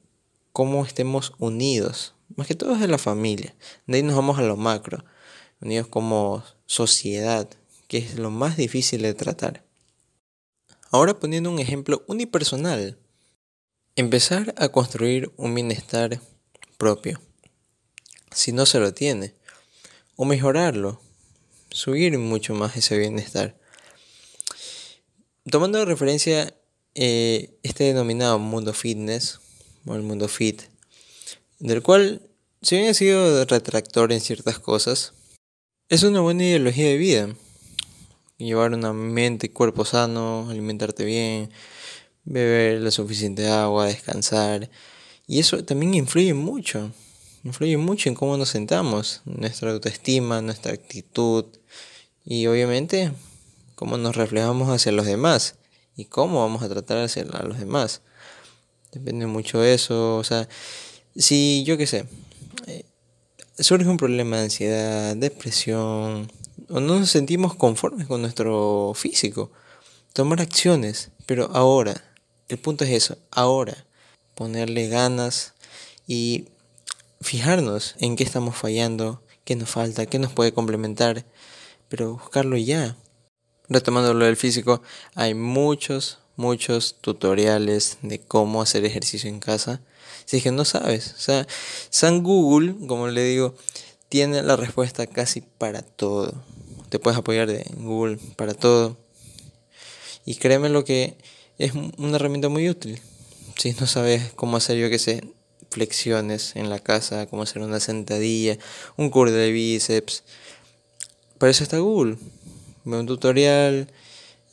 cómo 0.51 0.85
estemos 0.85 1.33
unidos. 1.37 2.15
Más 2.35 2.47
que 2.47 2.55
todo 2.55 2.73
es 2.73 2.81
de 2.81 2.87
la 2.87 2.97
familia. 2.97 3.55
De 3.85 3.97
ahí 3.97 4.03
nos 4.03 4.15
vamos 4.15 4.37
a 4.37 4.41
lo 4.41 4.57
macro. 4.57 5.05
Unidos 5.61 5.87
como 5.87 6.43
sociedad, 6.65 7.49
que 7.87 7.99
es 7.99 8.15
lo 8.15 8.29
más 8.29 8.57
difícil 8.57 9.01
de 9.01 9.13
tratar. 9.13 9.63
Ahora 10.91 11.19
poniendo 11.19 11.51
un 11.51 11.59
ejemplo 11.59 12.03
unipersonal. 12.07 12.97
Empezar 13.95 14.53
a 14.57 14.69
construir 14.69 15.31
un 15.37 15.55
bienestar 15.55 16.21
propio. 16.77 17.21
Si 18.31 18.51
no 18.51 18.65
se 18.65 18.79
lo 18.79 18.93
tiene. 18.93 19.33
O 20.15 20.25
mejorarlo. 20.25 21.01
Subir 21.69 22.17
mucho 22.17 22.53
más 22.53 22.77
ese 22.77 22.97
bienestar. 22.97 23.57
Tomando 25.49 25.85
referencia 25.85 26.53
eh, 26.93 27.57
este 27.63 27.85
denominado 27.85 28.37
mundo 28.37 28.73
fitness, 28.73 29.39
o 29.85 29.95
el 29.95 30.01
mundo 30.01 30.27
fit, 30.27 30.63
del 31.59 31.81
cual, 31.81 32.21
si 32.61 32.75
bien 32.75 32.89
ha 32.89 32.93
sido 32.93 33.45
retractor 33.45 34.11
en 34.11 34.19
ciertas 34.19 34.59
cosas, 34.59 35.13
es 35.87 36.03
una 36.03 36.19
buena 36.19 36.43
ideología 36.43 36.87
de 36.87 36.97
vida 36.97 37.35
llevar 38.37 38.73
una 38.73 38.91
mente 38.91 39.47
y 39.47 39.49
cuerpo 39.49 39.85
sano, 39.85 40.49
alimentarte 40.49 41.05
bien, 41.05 41.49
beber 42.25 42.81
la 42.81 42.91
suficiente 42.91 43.47
agua, 43.47 43.85
descansar. 43.85 44.69
Y 45.27 45.39
eso 45.39 45.63
también 45.63 45.93
influye 45.93 46.33
mucho, 46.33 46.91
influye 47.45 47.77
mucho 47.77 48.09
en 48.09 48.15
cómo 48.15 48.35
nos 48.35 48.49
sentamos, 48.49 49.21
nuestra 49.23 49.71
autoestima, 49.71 50.41
nuestra 50.41 50.73
actitud 50.73 51.45
y 52.25 52.47
obviamente 52.47 53.13
cómo 53.77 53.99
nos 53.99 54.15
reflejamos 54.15 54.69
hacia 54.69 54.91
los 54.91 55.05
demás 55.05 55.53
y 55.95 56.05
cómo 56.05 56.41
vamos 56.41 56.63
a 56.63 56.67
tratar 56.67 56.97
a 56.97 57.43
los 57.43 57.59
demás. 57.59 58.01
Depende 58.91 59.27
mucho 59.27 59.59
de 59.59 59.75
eso, 59.75 60.17
o 60.17 60.23
sea, 60.23 60.49
si 61.15 61.63
yo 61.63 61.77
qué 61.77 61.85
sé, 61.85 62.05
eh, 62.65 62.85
surge 63.59 63.87
un 63.87 63.97
problema 63.97 64.37
de 64.37 64.43
ansiedad, 64.45 65.15
depresión, 65.15 66.31
o 66.69 66.79
no 66.79 66.99
nos 66.99 67.11
sentimos 67.11 67.53
conformes 67.53 68.07
con 68.07 68.21
nuestro 68.21 68.93
físico. 68.95 69.51
Tomar 70.11 70.41
acciones, 70.41 71.11
pero 71.27 71.51
ahora, 71.53 72.03
el 72.49 72.57
punto 72.57 72.83
es 72.83 72.89
eso, 72.89 73.19
ahora, 73.29 73.85
ponerle 74.33 74.87
ganas 74.87 75.53
y 76.07 76.45
fijarnos 77.21 77.93
en 77.99 78.15
qué 78.15 78.23
estamos 78.23 78.55
fallando, 78.55 79.21
qué 79.45 79.55
nos 79.55 79.69
falta, 79.69 80.07
qué 80.07 80.17
nos 80.17 80.33
puede 80.33 80.51
complementar, 80.51 81.25
pero 81.89 82.13
buscarlo 82.13 82.57
ya. 82.57 82.97
Retomando 83.69 84.13
lo 84.13 84.25
del 84.25 84.37
físico, 84.37 84.81
hay 85.13 85.33
muchos, 85.33 86.19
muchos 86.37 86.95
tutoriales 87.01 87.97
de 88.01 88.19
cómo 88.19 88.61
hacer 88.61 88.85
ejercicio 88.85 89.29
en 89.29 89.39
casa. 89.39 89.81
Si 90.25 90.37
es 90.37 90.43
que 90.43 90.51
no 90.51 90.65
sabes. 90.65 91.13
O 91.17 91.19
sea, 91.19 91.47
San 91.89 92.23
Google, 92.23 92.75
como 92.87 93.07
le 93.07 93.23
digo, 93.23 93.55
tiene 94.09 94.41
la 94.41 94.55
respuesta 94.55 95.05
casi 95.07 95.41
para 95.41 95.81
todo. 95.81 96.33
Te 96.89 96.99
puedes 96.99 97.17
apoyar 97.17 97.47
de 97.47 97.65
Google 97.75 98.19
para 98.37 98.53
todo. 98.53 98.97
Y 100.25 100.35
créeme 100.35 100.69
lo 100.69 100.85
que 100.85 101.17
es 101.57 101.73
una 101.73 102.15
herramienta 102.15 102.49
muy 102.49 102.69
útil. 102.69 103.01
Si 103.57 103.73
no 103.73 103.87
sabes 103.87 104.31
cómo 104.35 104.57
hacer, 104.57 104.77
yo 104.77 104.89
que 104.89 104.99
sé, 104.99 105.23
flexiones 105.69 106.55
en 106.55 106.69
la 106.69 106.79
casa, 106.79 107.27
cómo 107.27 107.43
hacer 107.43 107.61
una 107.61 107.79
sentadilla, 107.79 108.57
un 108.95 109.09
curso 109.09 109.33
de 109.33 109.51
bíceps. 109.51 110.23
Para 111.37 111.51
eso 111.51 111.63
está 111.63 111.79
Google. 111.79 112.17
Ve 112.87 112.97
un 112.97 113.05
tutorial, 113.05 113.89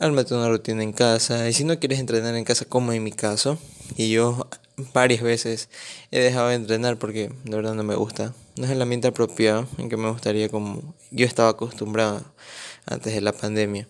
ármate 0.01 0.35
una 0.35 0.49
rutina 0.49 0.83
en 0.83 0.93
casa. 0.93 1.49
Y 1.49 1.53
si 1.53 1.63
no 1.63 1.79
quieres 1.79 2.01
entrenar 2.01 2.35
en 2.35 2.43
casa, 2.43 2.65
como 2.65 2.93
en 2.93 3.01
mi 3.05 3.13
caso, 3.13 3.59
y 3.97 4.11
yo 4.11 4.49
varias 4.93 5.23
veces 5.23 5.69
he 6.11 6.19
dejado 6.19 6.49
de 6.49 6.57
entrenar 6.57 6.99
porque 6.99 7.31
de 7.45 7.57
verdad 7.57 7.75
no 7.75 7.85
me 7.85 7.95
gusta. 7.95 8.35
No 8.57 8.65
es 8.65 8.73
el 8.73 8.83
ambiente 8.83 9.07
apropiado 9.07 9.69
en 9.79 9.89
que 9.89 9.97
me 9.97 10.11
gustaría 10.11 10.49
como 10.49 10.97
yo 11.13 11.25
estaba 11.27 11.51
acostumbrado 11.51 12.25
antes 12.87 13.15
de 13.15 13.21
la 13.21 13.33
pandemia. 13.33 13.87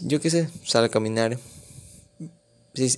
Yo 0.00 0.18
qué 0.18 0.30
sé, 0.30 0.48
sal 0.64 0.84
a 0.84 0.88
caminar. 0.88 1.38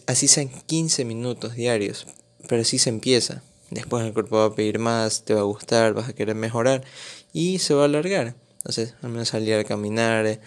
Así 0.07 0.29
sean 0.29 0.51
15 0.67 1.05
minutos 1.05 1.57
diarios, 1.57 2.07
pero 2.47 2.63
así 2.63 2.79
se 2.79 2.91
empieza. 2.91 3.43
Después 3.73 4.07
el 4.07 4.13
cuerpo 4.13 4.37
va 4.37 4.45
a 4.45 4.55
pedir 4.55 4.79
más, 4.79 5.25
te 5.25 5.35
va 5.35 5.41
a 5.41 5.45
gustar, 5.45 5.95
vas 5.95 6.09
a 6.09 6.13
querer 6.13 6.37
mejorar 6.37 6.85
y 7.33 7.59
se 7.59 7.75
va 7.75 7.83
a 7.83 7.87
alargar. 7.87 8.46
Entonces, 8.67 8.95
al 9.01 9.11
menos 9.11 9.29
salir 9.29 9.55
a 9.55 9.63
caminar, 9.63 10.41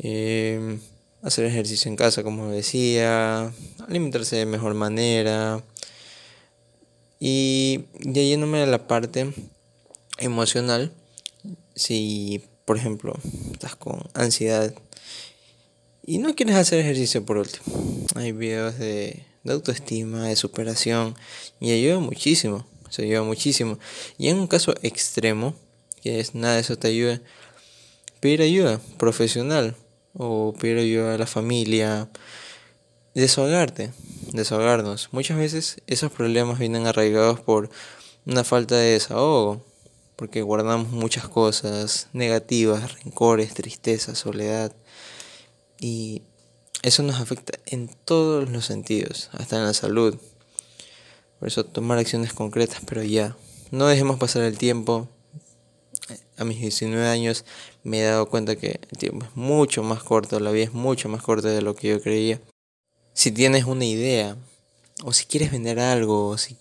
eh, 0.00 0.78
hacer 1.22 1.44
ejercicio 1.44 1.88
en 1.88 1.94
casa, 1.94 2.24
como 2.24 2.50
decía, 2.50 3.52
alimentarse 3.86 4.34
de 4.34 4.44
mejor 4.44 4.74
manera. 4.74 5.62
Y 7.20 7.84
ya 8.00 8.22
yéndome 8.22 8.60
a 8.60 8.66
la 8.66 8.88
parte 8.88 9.32
emocional, 10.18 10.92
si 11.76 12.42
por 12.64 12.76
ejemplo 12.76 13.14
estás 13.52 13.76
con 13.76 14.02
ansiedad 14.14 14.74
y 16.04 16.18
no 16.18 16.34
quieres 16.34 16.56
hacer 16.56 16.80
ejercicio 16.80 17.24
por 17.24 17.36
último, 17.36 17.64
hay 18.16 18.32
videos 18.32 18.80
de, 18.80 19.22
de 19.44 19.52
autoestima, 19.52 20.26
de 20.26 20.34
superación 20.34 21.14
y 21.60 21.70
ayuda 21.70 22.00
muchísimo, 22.00 22.66
se 22.90 23.02
ayuda 23.02 23.22
muchísimo. 23.22 23.78
Y 24.18 24.26
en 24.26 24.40
un 24.40 24.48
caso 24.48 24.74
extremo, 24.82 25.54
que 26.06 26.20
es 26.20 26.36
nada 26.36 26.54
de 26.54 26.60
eso 26.60 26.78
te 26.78 26.86
ayuda, 26.86 27.20
pedir 28.20 28.40
ayuda 28.40 28.80
profesional 28.96 29.74
o 30.14 30.54
pedir 30.54 30.78
ayuda 30.78 31.14
a 31.14 31.18
la 31.18 31.26
familia, 31.26 32.08
desahogarte, 33.14 33.90
desahogarnos. 34.32 35.08
Muchas 35.10 35.36
veces 35.36 35.82
esos 35.88 36.12
problemas 36.12 36.60
vienen 36.60 36.86
arraigados 36.86 37.40
por 37.40 37.70
una 38.24 38.44
falta 38.44 38.76
de 38.76 38.92
desahogo, 38.92 39.64
porque 40.14 40.42
guardamos 40.42 40.90
muchas 40.90 41.28
cosas 41.28 42.06
negativas, 42.12 43.02
rencores, 43.02 43.52
tristeza, 43.54 44.14
soledad, 44.14 44.72
y 45.80 46.22
eso 46.82 47.02
nos 47.02 47.20
afecta 47.20 47.58
en 47.66 47.90
todos 48.04 48.48
los 48.48 48.64
sentidos, 48.64 49.28
hasta 49.32 49.56
en 49.56 49.64
la 49.64 49.74
salud. 49.74 50.16
Por 51.40 51.48
eso 51.48 51.64
tomar 51.64 51.98
acciones 51.98 52.32
concretas, 52.32 52.80
pero 52.86 53.02
ya, 53.02 53.36
no 53.72 53.88
dejemos 53.88 54.20
pasar 54.20 54.42
el 54.44 54.56
tiempo, 54.56 55.08
a 56.36 56.44
mis 56.44 56.60
19 56.60 57.06
años 57.06 57.44
me 57.82 58.00
he 58.00 58.04
dado 58.04 58.26
cuenta 58.28 58.56
que 58.56 58.80
el 58.90 58.98
tiempo 58.98 59.24
es 59.24 59.36
mucho 59.36 59.82
más 59.82 60.02
corto, 60.02 60.40
la 60.40 60.50
vida 60.50 60.64
es 60.64 60.72
mucho 60.72 61.08
más 61.08 61.22
corta 61.22 61.48
de 61.48 61.62
lo 61.62 61.74
que 61.74 61.88
yo 61.88 62.00
creía. 62.00 62.40
Si 63.14 63.32
tienes 63.32 63.64
una 63.64 63.84
idea, 63.84 64.36
o 65.04 65.12
si 65.12 65.24
quieres 65.26 65.50
vender 65.50 65.78
algo, 65.78 66.28
o 66.28 66.38
si 66.38 66.56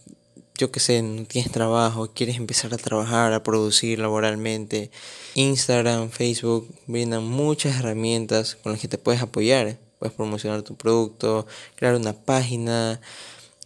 yo 0.57 0.71
que 0.71 0.79
sé, 0.79 1.01
no 1.01 1.25
tienes 1.25 1.51
trabajo, 1.51 2.11
quieres 2.13 2.37
empezar 2.37 2.73
a 2.73 2.77
trabajar, 2.77 3.33
a 3.33 3.43
producir 3.43 3.99
laboralmente, 3.99 4.89
Instagram, 5.33 6.09
Facebook 6.09 6.73
brindan 6.87 7.25
muchas 7.25 7.77
herramientas 7.77 8.55
con 8.55 8.71
las 8.71 8.81
que 8.81 8.87
te 8.87 8.97
puedes 8.97 9.21
apoyar. 9.21 9.77
Puedes 9.99 10.15
promocionar 10.15 10.61
tu 10.61 10.75
producto, 10.75 11.47
crear 11.75 11.95
una 11.95 12.13
página 12.13 12.99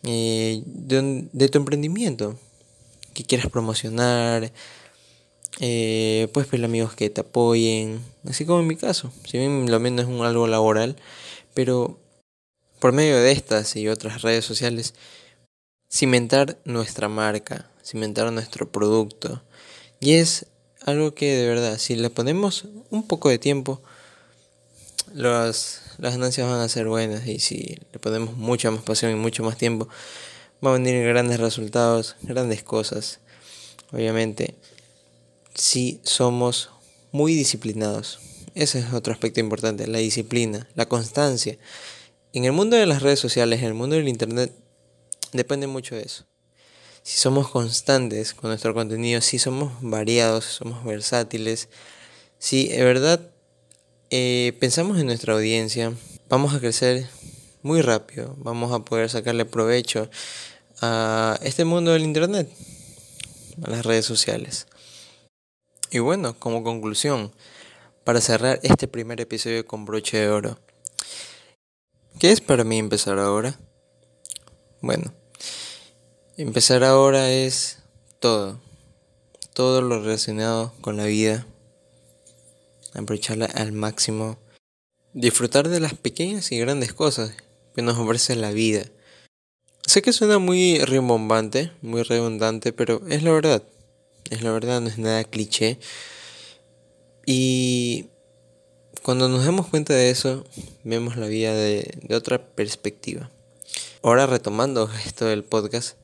eh, 0.04 0.62
de, 0.66 1.28
de 1.32 1.50
tu 1.50 1.58
emprendimiento 1.58 2.40
que 3.14 3.24
quieras 3.24 3.50
promocionar, 3.50 4.52
eh, 5.60 6.28
puedes 6.34 6.50
pedir 6.50 6.66
amigos 6.66 6.94
que 6.94 7.10
te 7.10 7.22
apoyen, 7.22 8.02
así 8.28 8.46
como 8.46 8.60
en 8.60 8.68
mi 8.68 8.76
caso. 8.76 9.12
Si 9.26 9.38
bien 9.38 9.70
lo 9.70 9.80
menos 9.80 10.06
es 10.06 10.08
un 10.08 10.26
algo 10.26 10.48
laboral, 10.48 10.96
pero 11.54 12.00
por 12.80 12.94
medio 12.94 13.18
de 13.18 13.32
estas 13.32 13.76
y 13.76 13.88
otras 13.88 14.22
redes 14.22 14.46
sociales, 14.46 14.94
cimentar 15.92 16.58
nuestra 16.66 17.10
marca, 17.10 17.70
cimentar 17.84 18.32
nuestro 18.32 18.72
producto. 18.72 19.44
Y 20.00 20.14
es 20.14 20.46
algo 20.86 21.14
que 21.14 21.36
de 21.36 21.48
verdad, 21.48 21.78
si 21.78 21.96
le 21.96 22.10
ponemos 22.10 22.66
un 22.90 23.06
poco 23.06 23.30
de 23.30 23.40
tiempo, 23.40 23.82
las, 25.14 25.82
las 25.98 26.14
ganancias 26.14 26.48
van 26.48 26.62
a 26.62 26.70
ser 26.70 26.88
buenas. 26.88 27.28
Y 27.28 27.40
si 27.40 27.78
le 27.92 28.00
ponemos 28.00 28.38
mucha 28.38 28.72
más 28.72 28.84
pasión 28.84 29.12
y 29.12 29.16
mucho 29.16 29.44
más 29.44 29.58
tiempo, 29.58 29.90
van 30.62 30.72
a 30.72 30.78
venir 30.78 31.06
grandes 31.06 31.40
resultados, 31.40 32.16
grandes 32.22 32.64
cosas. 32.64 33.20
Obviamente, 33.92 34.56
si 35.60 36.00
somos 36.04 36.70
muy 37.12 37.36
disciplinados. 37.36 38.20
Ese 38.56 38.80
es 38.80 38.94
otro 38.94 39.14
aspecto 39.14 39.40
importante, 39.40 39.88
la 39.88 40.00
disciplina, 40.00 40.68
la 40.76 40.88
constancia. 40.88 41.58
En 42.34 42.46
el 42.46 42.54
mundo 42.54 42.78
de 42.78 42.86
las 42.86 43.02
redes 43.02 43.20
sociales, 43.20 43.60
en 43.60 43.68
el 43.68 43.74
mundo 43.74 43.96
del 43.96 44.08
Internet, 44.08 44.54
depende 45.34 45.68
mucho 45.68 45.96
de 45.96 46.04
eso. 46.04 46.26
Si 47.04 47.18
somos 47.18 47.50
constantes 47.50 48.34
con 48.34 48.50
nuestro 48.50 48.74
contenido, 48.74 49.22
si 49.22 49.40
somos 49.40 49.74
variados, 49.82 50.46
somos 50.46 50.84
versátiles, 50.84 51.70
si 52.38 52.70
de 52.70 52.84
verdad 52.84 53.20
eh, 54.10 54.54
pensamos 54.60 54.98
en 55.00 55.08
nuestra 55.08 55.34
audiencia, 55.34 55.94
vamos 56.30 56.54
a 56.54 56.60
crecer 56.60 57.08
muy 57.64 57.82
rápido, 57.82 58.36
vamos 58.38 58.72
a 58.72 58.80
poder 58.80 59.10
sacarle 59.10 59.46
provecho 59.46 60.10
a 60.82 61.38
este 61.44 61.66
mundo 61.66 61.92
del 61.92 62.04
Internet, 62.04 62.50
a 63.64 63.70
las 63.70 63.86
redes 63.86 64.06
sociales. 64.06 64.68
Y 65.92 65.98
bueno, 65.98 66.38
como 66.38 66.64
conclusión, 66.64 67.32
para 68.04 68.22
cerrar 68.22 68.60
este 68.62 68.88
primer 68.88 69.20
episodio 69.22 69.66
con 69.66 69.86
broche 69.86 70.20
de 70.20 70.30
oro, 70.30 70.60
¿qué 72.20 72.32
es 72.32 72.42
para 72.42 72.64
mí 72.64 72.78
empezar 72.78 73.18
ahora? 73.18 73.60
Bueno, 74.82 75.12
empezar 76.38 76.84
ahora 76.84 77.32
es 77.32 77.80
todo, 78.20 78.62
todo 79.54 79.82
lo 79.82 80.00
relacionado 80.00 80.76
con 80.82 80.96
la 80.96 81.06
vida, 81.06 81.48
aprovecharla 82.94 83.46
al 83.48 83.72
máximo, 83.72 84.38
disfrutar 85.14 85.70
de 85.70 85.80
las 85.80 85.96
pequeñas 85.96 86.52
y 86.52 86.60
grandes 86.60 86.94
cosas 86.94 87.34
que 87.74 87.82
nos 87.82 87.98
ofrece 87.98 88.36
la 88.36 88.52
vida. 88.52 88.84
Sé 89.88 90.04
que 90.04 90.14
suena 90.14 90.38
muy 90.38 90.86
rimbombante, 90.86 91.72
muy 91.82 92.04
redundante, 92.04 92.74
pero 92.74 93.02
es 93.08 93.24
la 93.24 93.32
verdad 93.32 93.64
es 94.30 94.42
la 94.42 94.52
verdad, 94.52 94.82
no 94.82 94.88
es 94.88 94.98
nada 94.98 95.24
cliché. 95.24 95.80
Y 97.26 98.08
cuando 99.04 99.30
nos 99.30 99.46
damos 99.46 99.68
cuenta 99.68 99.94
de 99.94 100.10
eso, 100.10 100.46
vemos 100.84 101.18
la 101.18 101.28
vida 101.28 101.54
de, 101.54 101.98
de 102.02 102.16
otra 102.16 102.46
perspectiva. 102.54 103.30
Ahora 104.02 104.28
retomando 104.28 104.90
esto 105.06 105.26
del 105.26 105.44
podcast, 105.44 105.98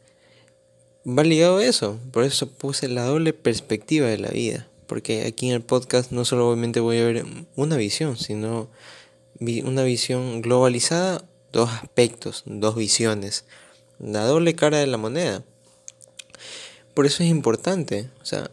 va 1.07 1.23
ligado 1.23 1.57
a 1.57 1.65
eso, 1.65 1.99
por 2.11 2.23
eso 2.23 2.49
puse 2.49 2.87
la 2.87 3.05
doble 3.05 3.33
perspectiva 3.33 4.07
de 4.07 4.17
la 4.17 4.29
vida, 4.29 4.67
porque 4.87 5.25
aquí 5.25 5.47
en 5.47 5.53
el 5.53 5.61
podcast 5.61 6.11
no 6.11 6.25
solamente 6.25 6.79
voy 6.79 6.97
a 6.97 7.05
ver 7.05 7.25
una 7.55 7.77
visión, 7.77 8.17
sino 8.17 8.69
una 9.39 9.83
visión 9.83 10.41
globalizada, 10.41 11.23
dos 11.51 11.69
aspectos, 11.69 12.43
dos 12.45 12.75
visiones, 12.75 13.45
la 13.99 14.25
doble 14.25 14.55
cara 14.55 14.77
de 14.79 14.87
la 14.87 14.97
moneda. 14.97 15.43
Por 16.95 17.05
eso 17.05 17.23
es 17.23 17.29
importante, 17.29 18.09
o 18.21 18.25
sea, 18.25 18.49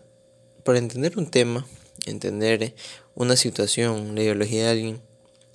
para 0.64 0.78
entender 0.78 1.16
un 1.16 1.30
tema, 1.30 1.64
entender 2.06 2.74
una 3.14 3.36
situación, 3.36 4.16
la 4.16 4.22
ideología 4.22 4.64
de 4.64 4.70
alguien, 4.70 5.02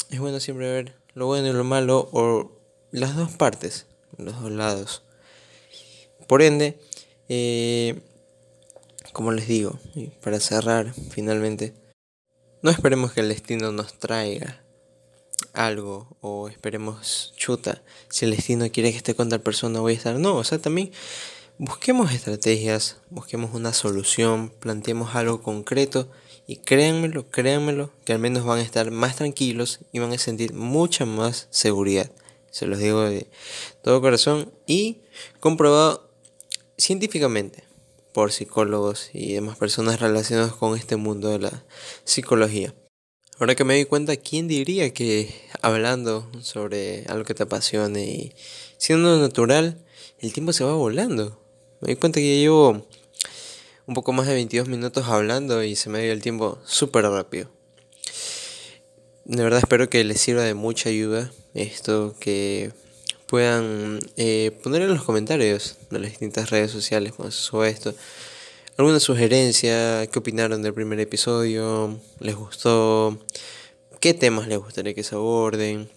es 0.10 0.20
bueno 0.20 0.40
siempre 0.40 0.72
ver 0.72 0.94
lo 1.14 1.26
bueno 1.26 1.50
y 1.50 1.54
lo 1.54 1.66
malo 1.66 2.08
o 2.14 2.52
las 2.92 3.18
dos 3.18 3.32
partes, 3.32 3.88
los 4.18 4.42
dos 4.42 4.52
lados. 4.52 5.04
Por 6.28 6.42
ende, 6.42 6.80
eh, 7.28 8.00
como 9.12 9.34
les 9.34 9.50
digo, 9.50 9.78
para 10.22 10.40
cerrar 10.40 10.94
finalmente, 11.12 11.74
no 12.62 12.72
esperemos 12.72 13.12
que 13.12 13.20
el 13.20 13.28
destino 13.28 13.74
nos 13.74 14.00
traiga 14.00 14.64
algo 15.52 16.18
o 16.22 16.48
esperemos 16.48 17.34
chuta, 17.36 17.82
si 18.10 18.24
el 18.24 18.32
destino 18.32 18.72
quiere 18.72 18.92
que 18.92 18.98
esté 18.98 19.14
con 19.14 19.28
tal 19.28 19.42
persona 19.42 19.82
voy 19.82 19.94
a 19.94 19.98
estar. 19.98 20.16
No, 20.20 20.38
o 20.38 20.44
sea, 20.46 20.60
también 20.60 20.92
Busquemos 21.60 22.12
estrategias, 22.12 22.98
busquemos 23.10 23.56
una 23.56 23.74
solución, 23.74 24.52
planteemos 24.60 25.16
algo 25.16 25.42
concreto 25.42 26.08
y 26.46 26.58
créanmelo, 26.58 27.32
créanmelo, 27.32 27.90
que 28.06 28.14
al 28.14 28.20
menos 28.20 28.46
van 28.46 28.60
a 28.60 28.62
estar 28.62 28.92
más 28.92 29.16
tranquilos 29.16 29.80
y 29.92 29.98
van 29.98 30.14
a 30.14 30.20
sentir 30.20 30.54
mucha 30.54 31.06
más 31.08 31.48
seguridad. 31.50 32.12
Se 32.52 32.68
los 32.68 32.78
digo 32.78 33.02
de 33.02 33.32
todo 33.82 34.02
corazón 34.02 34.54
y 34.68 35.00
comprobado 35.40 36.12
científicamente 36.78 37.64
por 38.14 38.32
psicólogos 38.32 39.10
y 39.14 39.34
demás 39.34 39.58
personas 39.58 40.00
relacionadas 40.00 40.54
con 40.54 40.78
este 40.78 40.96
mundo 40.96 41.30
de 41.30 41.40
la 41.40 41.64
psicología. 42.04 42.76
Ahora 43.40 43.56
que 43.56 43.64
me 43.64 43.74
doy 43.74 43.86
cuenta, 43.86 44.16
¿quién 44.16 44.48
diría 44.48 44.94
que 44.94 45.34
hablando 45.64 46.30
sobre 46.40 47.06
algo 47.08 47.24
que 47.24 47.34
te 47.34 47.44
apasione 47.44 48.06
y 48.06 48.36
siendo 48.78 49.20
natural, 49.20 49.84
el 50.20 50.34
tiempo 50.34 50.54
se 50.54 50.64
va 50.64 50.74
volando? 50.74 51.47
Me 51.80 51.88
doy 51.88 51.96
cuenta 51.96 52.20
que 52.20 52.40
llevo 52.40 52.88
un 53.86 53.94
poco 53.94 54.12
más 54.14 54.28
de 54.28 54.34
22 54.34 54.68
minutos 54.68 55.08
hablando 55.08 55.64
y 55.64 55.76
se 55.76 55.90
me 55.90 56.02
dio 56.02 56.12
el 56.12 56.22
tiempo 56.22 56.58
súper 56.66 57.04
rápido. 57.06 57.50
De 59.26 59.44
verdad 59.44 59.60
espero 59.60 59.90
que 59.90 60.04
les 60.04 60.20
sirva 60.20 60.44
de 60.44 60.54
mucha 60.54 60.90
ayuda 60.90 61.32
esto, 61.54 62.16
que 62.20 62.72
puedan 63.28 64.00
eh, 64.16 64.58
poner 64.64 64.82
en 64.84 64.90
los 64.90 65.04
comentarios 65.04 65.78
de 65.90 66.00
las 66.00 66.10
distintas 66.10 66.50
redes 66.50 66.72
sociales 66.72 67.14
cuando 67.14 67.32
se 67.32 67.70
esto 67.70 67.94
alguna 68.78 69.00
sugerencia, 69.00 70.08
qué 70.08 70.20
opinaron 70.20 70.62
del 70.62 70.74
primer 70.74 71.00
episodio, 71.00 72.00
les 72.20 72.36
gustó, 72.36 73.18
qué 74.00 74.14
temas 74.14 74.48
les 74.48 74.60
gustaría 74.60 74.94
que 74.94 75.04
se 75.04 75.16
aborden. 75.16 75.90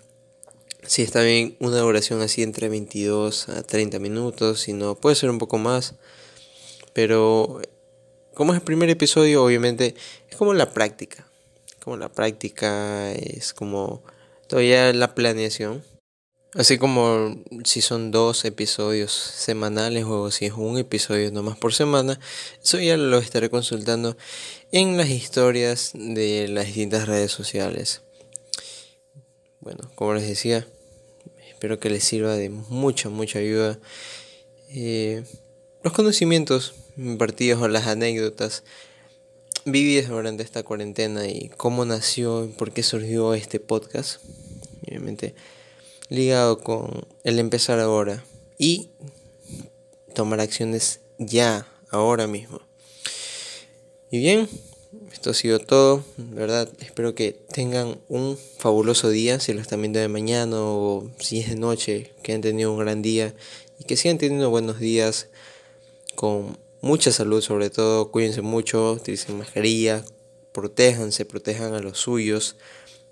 Si 0.91 1.03
está 1.03 1.23
bien 1.23 1.57
una 1.61 1.79
duración 1.79 2.21
así 2.21 2.43
entre 2.43 2.69
22 2.69 3.49
a 3.49 3.63
30 3.63 4.01
minutos, 4.01 4.63
si 4.63 4.73
no, 4.73 4.97
puede 4.97 5.15
ser 5.15 5.31
un 5.31 5.39
poco 5.39 5.57
más. 5.57 5.95
Pero 6.93 7.63
como 8.35 8.53
es 8.53 8.59
el 8.59 8.65
primer 8.65 8.91
episodio, 8.91 9.45
obviamente 9.45 9.95
es 10.29 10.37
como 10.37 10.53
la 10.53 10.73
práctica. 10.73 11.29
Como 11.79 11.97
la 11.97 12.09
práctica, 12.09 13.13
es 13.13 13.55
como 13.55 14.03
todavía 14.49 14.93
la 14.93 15.15
planeación. 15.15 15.85
Así 16.55 16.77
como 16.77 17.41
si 17.63 17.83
son 17.83 18.11
dos 18.11 18.45
episodios 18.45 19.13
semanales 19.13 20.07
o 20.07 20.33
si 20.33 20.47
es 20.47 20.55
un 20.55 20.77
episodio 20.77 21.31
nomás 21.31 21.57
por 21.57 21.73
semana, 21.73 22.19
eso 22.65 22.81
ya 22.81 22.97
lo 22.97 23.19
estaré 23.19 23.49
consultando 23.49 24.17
en 24.73 24.97
las 24.97 25.09
historias 25.11 25.93
de 25.95 26.49
las 26.49 26.67
distintas 26.67 27.07
redes 27.07 27.31
sociales. 27.31 28.03
Bueno, 29.61 29.89
como 29.95 30.15
les 30.15 30.27
decía, 30.27 30.67
espero 31.61 31.79
que 31.79 31.91
les 31.91 32.05
sirva 32.05 32.37
de 32.37 32.49
mucha, 32.49 33.11
mucha 33.11 33.39
ayuda. 33.39 33.79
Eh, 34.71 35.25
los 35.83 35.93
conocimientos 35.93 36.73
impartidos 36.97 37.61
o 37.61 37.69
las 37.69 37.87
anécdotas 37.87 38.65
vividas 39.67 40.09
durante 40.09 40.43
esta 40.43 40.63
cuarentena 40.63 41.29
y 41.29 41.51
cómo 41.59 41.85
nació 41.85 42.47
y 42.47 42.49
por 42.49 42.73
qué 42.73 42.83
surgió 42.83 43.35
este 43.35 43.61
podcast. 43.61 44.23
Obviamente 44.89 45.35
ligado 46.09 46.61
con 46.61 47.07
el 47.25 47.39
empezar 47.39 47.79
ahora 47.79 48.25
y 48.57 48.89
tomar 50.15 50.41
acciones 50.41 51.01
ya, 51.19 51.67
ahora 51.91 52.27
mismo. 52.27 52.63
Y 54.11 54.19
bien, 54.19 54.49
esto 55.13 55.31
ha 55.31 55.35
sido 55.35 55.59
todo, 55.59 56.05
¿verdad? 56.17 56.69
Espero 56.81 57.15
que 57.15 57.33
tengan 57.33 58.01
un 58.09 58.37
fabuloso 58.59 59.09
día, 59.09 59.41
si 59.41 59.53
lo 59.53 59.61
están 59.61 59.81
viendo 59.81 60.01
de 60.01 60.09
mañana 60.09 60.57
o 60.61 61.11
si 61.19 61.41
es 61.41 61.51
de 61.51 61.57
noche, 61.57 62.13
que 62.23 62.33
hayan 62.33 62.43
tenido 62.43 62.73
un 62.73 62.79
gran 62.79 63.03
día 63.03 63.35
y 63.79 63.85
que 63.85 63.97
sigan 63.97 64.19
teniendo 64.19 64.51
buenos 64.51 64.79
días 64.79 65.29
con 66.15 66.59
mucha 66.81 67.13
salud 67.13 67.41
sobre 67.41 67.71
todo, 67.71 68.11
cuídense 68.11 68.43
mucho, 68.43 68.93
utilicen 68.93 69.39
mascarilla, 69.39 70.05
protéjanse, 70.53 71.25
protejan 71.25 71.75
a 71.75 71.81
los 71.81 71.99
suyos. 71.99 72.57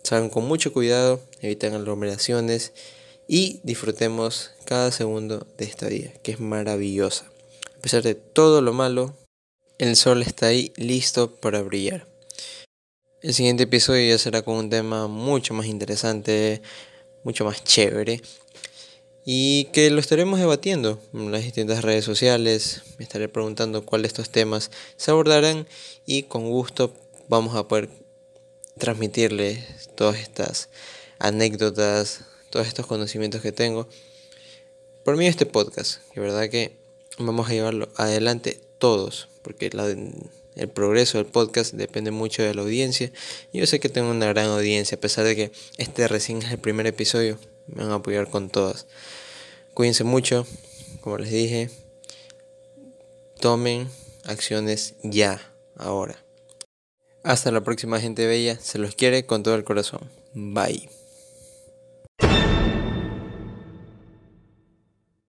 Salgan 0.02 0.30
con 0.30 0.46
mucho 0.46 0.72
cuidado, 0.72 1.20
eviten 1.40 1.74
aglomeraciones 1.74 2.72
y 3.26 3.60
disfrutemos 3.62 4.52
cada 4.64 4.90
segundo 4.90 5.46
de 5.58 5.64
esta 5.64 5.88
vida, 5.88 6.12
que 6.22 6.32
es 6.32 6.40
maravillosa. 6.40 7.26
A 7.76 7.80
pesar 7.80 8.02
de 8.02 8.14
todo 8.14 8.62
lo 8.62 8.72
malo, 8.72 9.14
el 9.78 9.94
sol 9.94 10.22
está 10.22 10.46
ahí 10.46 10.72
listo 10.76 11.36
para 11.36 11.62
brillar. 11.62 12.08
El 13.22 13.32
siguiente 13.32 13.62
episodio 13.64 14.08
ya 14.08 14.18
será 14.18 14.42
con 14.42 14.56
un 14.56 14.70
tema 14.70 15.06
mucho 15.06 15.54
más 15.54 15.66
interesante, 15.66 16.62
mucho 17.24 17.44
más 17.44 17.62
chévere 17.62 18.20
y 19.24 19.64
que 19.66 19.90
lo 19.90 20.00
estaremos 20.00 20.40
debatiendo 20.40 21.00
en 21.12 21.30
las 21.30 21.44
distintas 21.44 21.82
redes 21.82 22.04
sociales. 22.04 22.82
Me 22.98 23.04
estaré 23.04 23.28
preguntando 23.28 23.84
cuál 23.84 24.02
de 24.02 24.08
estos 24.08 24.30
temas 24.30 24.70
se 24.96 25.10
abordarán 25.10 25.66
y 26.06 26.24
con 26.24 26.50
gusto 26.50 26.92
vamos 27.28 27.54
a 27.54 27.68
poder 27.68 27.88
transmitirles 28.78 29.90
todas 29.94 30.18
estas 30.18 30.70
anécdotas, 31.18 32.24
todos 32.50 32.66
estos 32.66 32.86
conocimientos 32.86 33.42
que 33.42 33.52
tengo 33.52 33.88
por 35.04 35.16
mí 35.16 35.26
este 35.26 35.46
podcast. 35.46 36.02
Que 36.12 36.20
verdad 36.20 36.48
que 36.48 36.76
vamos 37.18 37.48
a 37.48 37.52
llevarlo 37.52 37.88
adelante 37.96 38.60
todos, 38.78 39.28
porque 39.48 39.70
el 40.56 40.68
progreso 40.68 41.16
del 41.16 41.26
podcast 41.26 41.72
depende 41.72 42.10
mucho 42.10 42.42
de 42.42 42.54
la 42.54 42.60
audiencia. 42.60 43.10
Yo 43.50 43.66
sé 43.66 43.80
que 43.80 43.88
tengo 43.88 44.10
una 44.10 44.26
gran 44.26 44.48
audiencia, 44.48 44.98
a 44.98 45.00
pesar 45.00 45.24
de 45.24 45.34
que 45.34 45.52
este 45.78 46.06
recién 46.06 46.42
es 46.42 46.52
el 46.52 46.58
primer 46.58 46.86
episodio, 46.86 47.38
me 47.66 47.82
van 47.82 47.92
a 47.92 47.94
apoyar 47.94 48.28
con 48.28 48.50
todas. 48.50 48.86
Cuídense 49.72 50.04
mucho, 50.04 50.46
como 51.00 51.16
les 51.16 51.30
dije, 51.30 51.70
tomen 53.40 53.88
acciones 54.24 54.96
ya, 55.02 55.40
ahora. 55.76 56.22
Hasta 57.22 57.50
la 57.50 57.62
próxima 57.62 58.00
gente 58.00 58.26
bella, 58.26 58.60
se 58.60 58.76
los 58.76 58.94
quiere 58.94 59.24
con 59.24 59.42
todo 59.42 59.54
el 59.54 59.64
corazón. 59.64 60.10
Bye. 60.34 60.97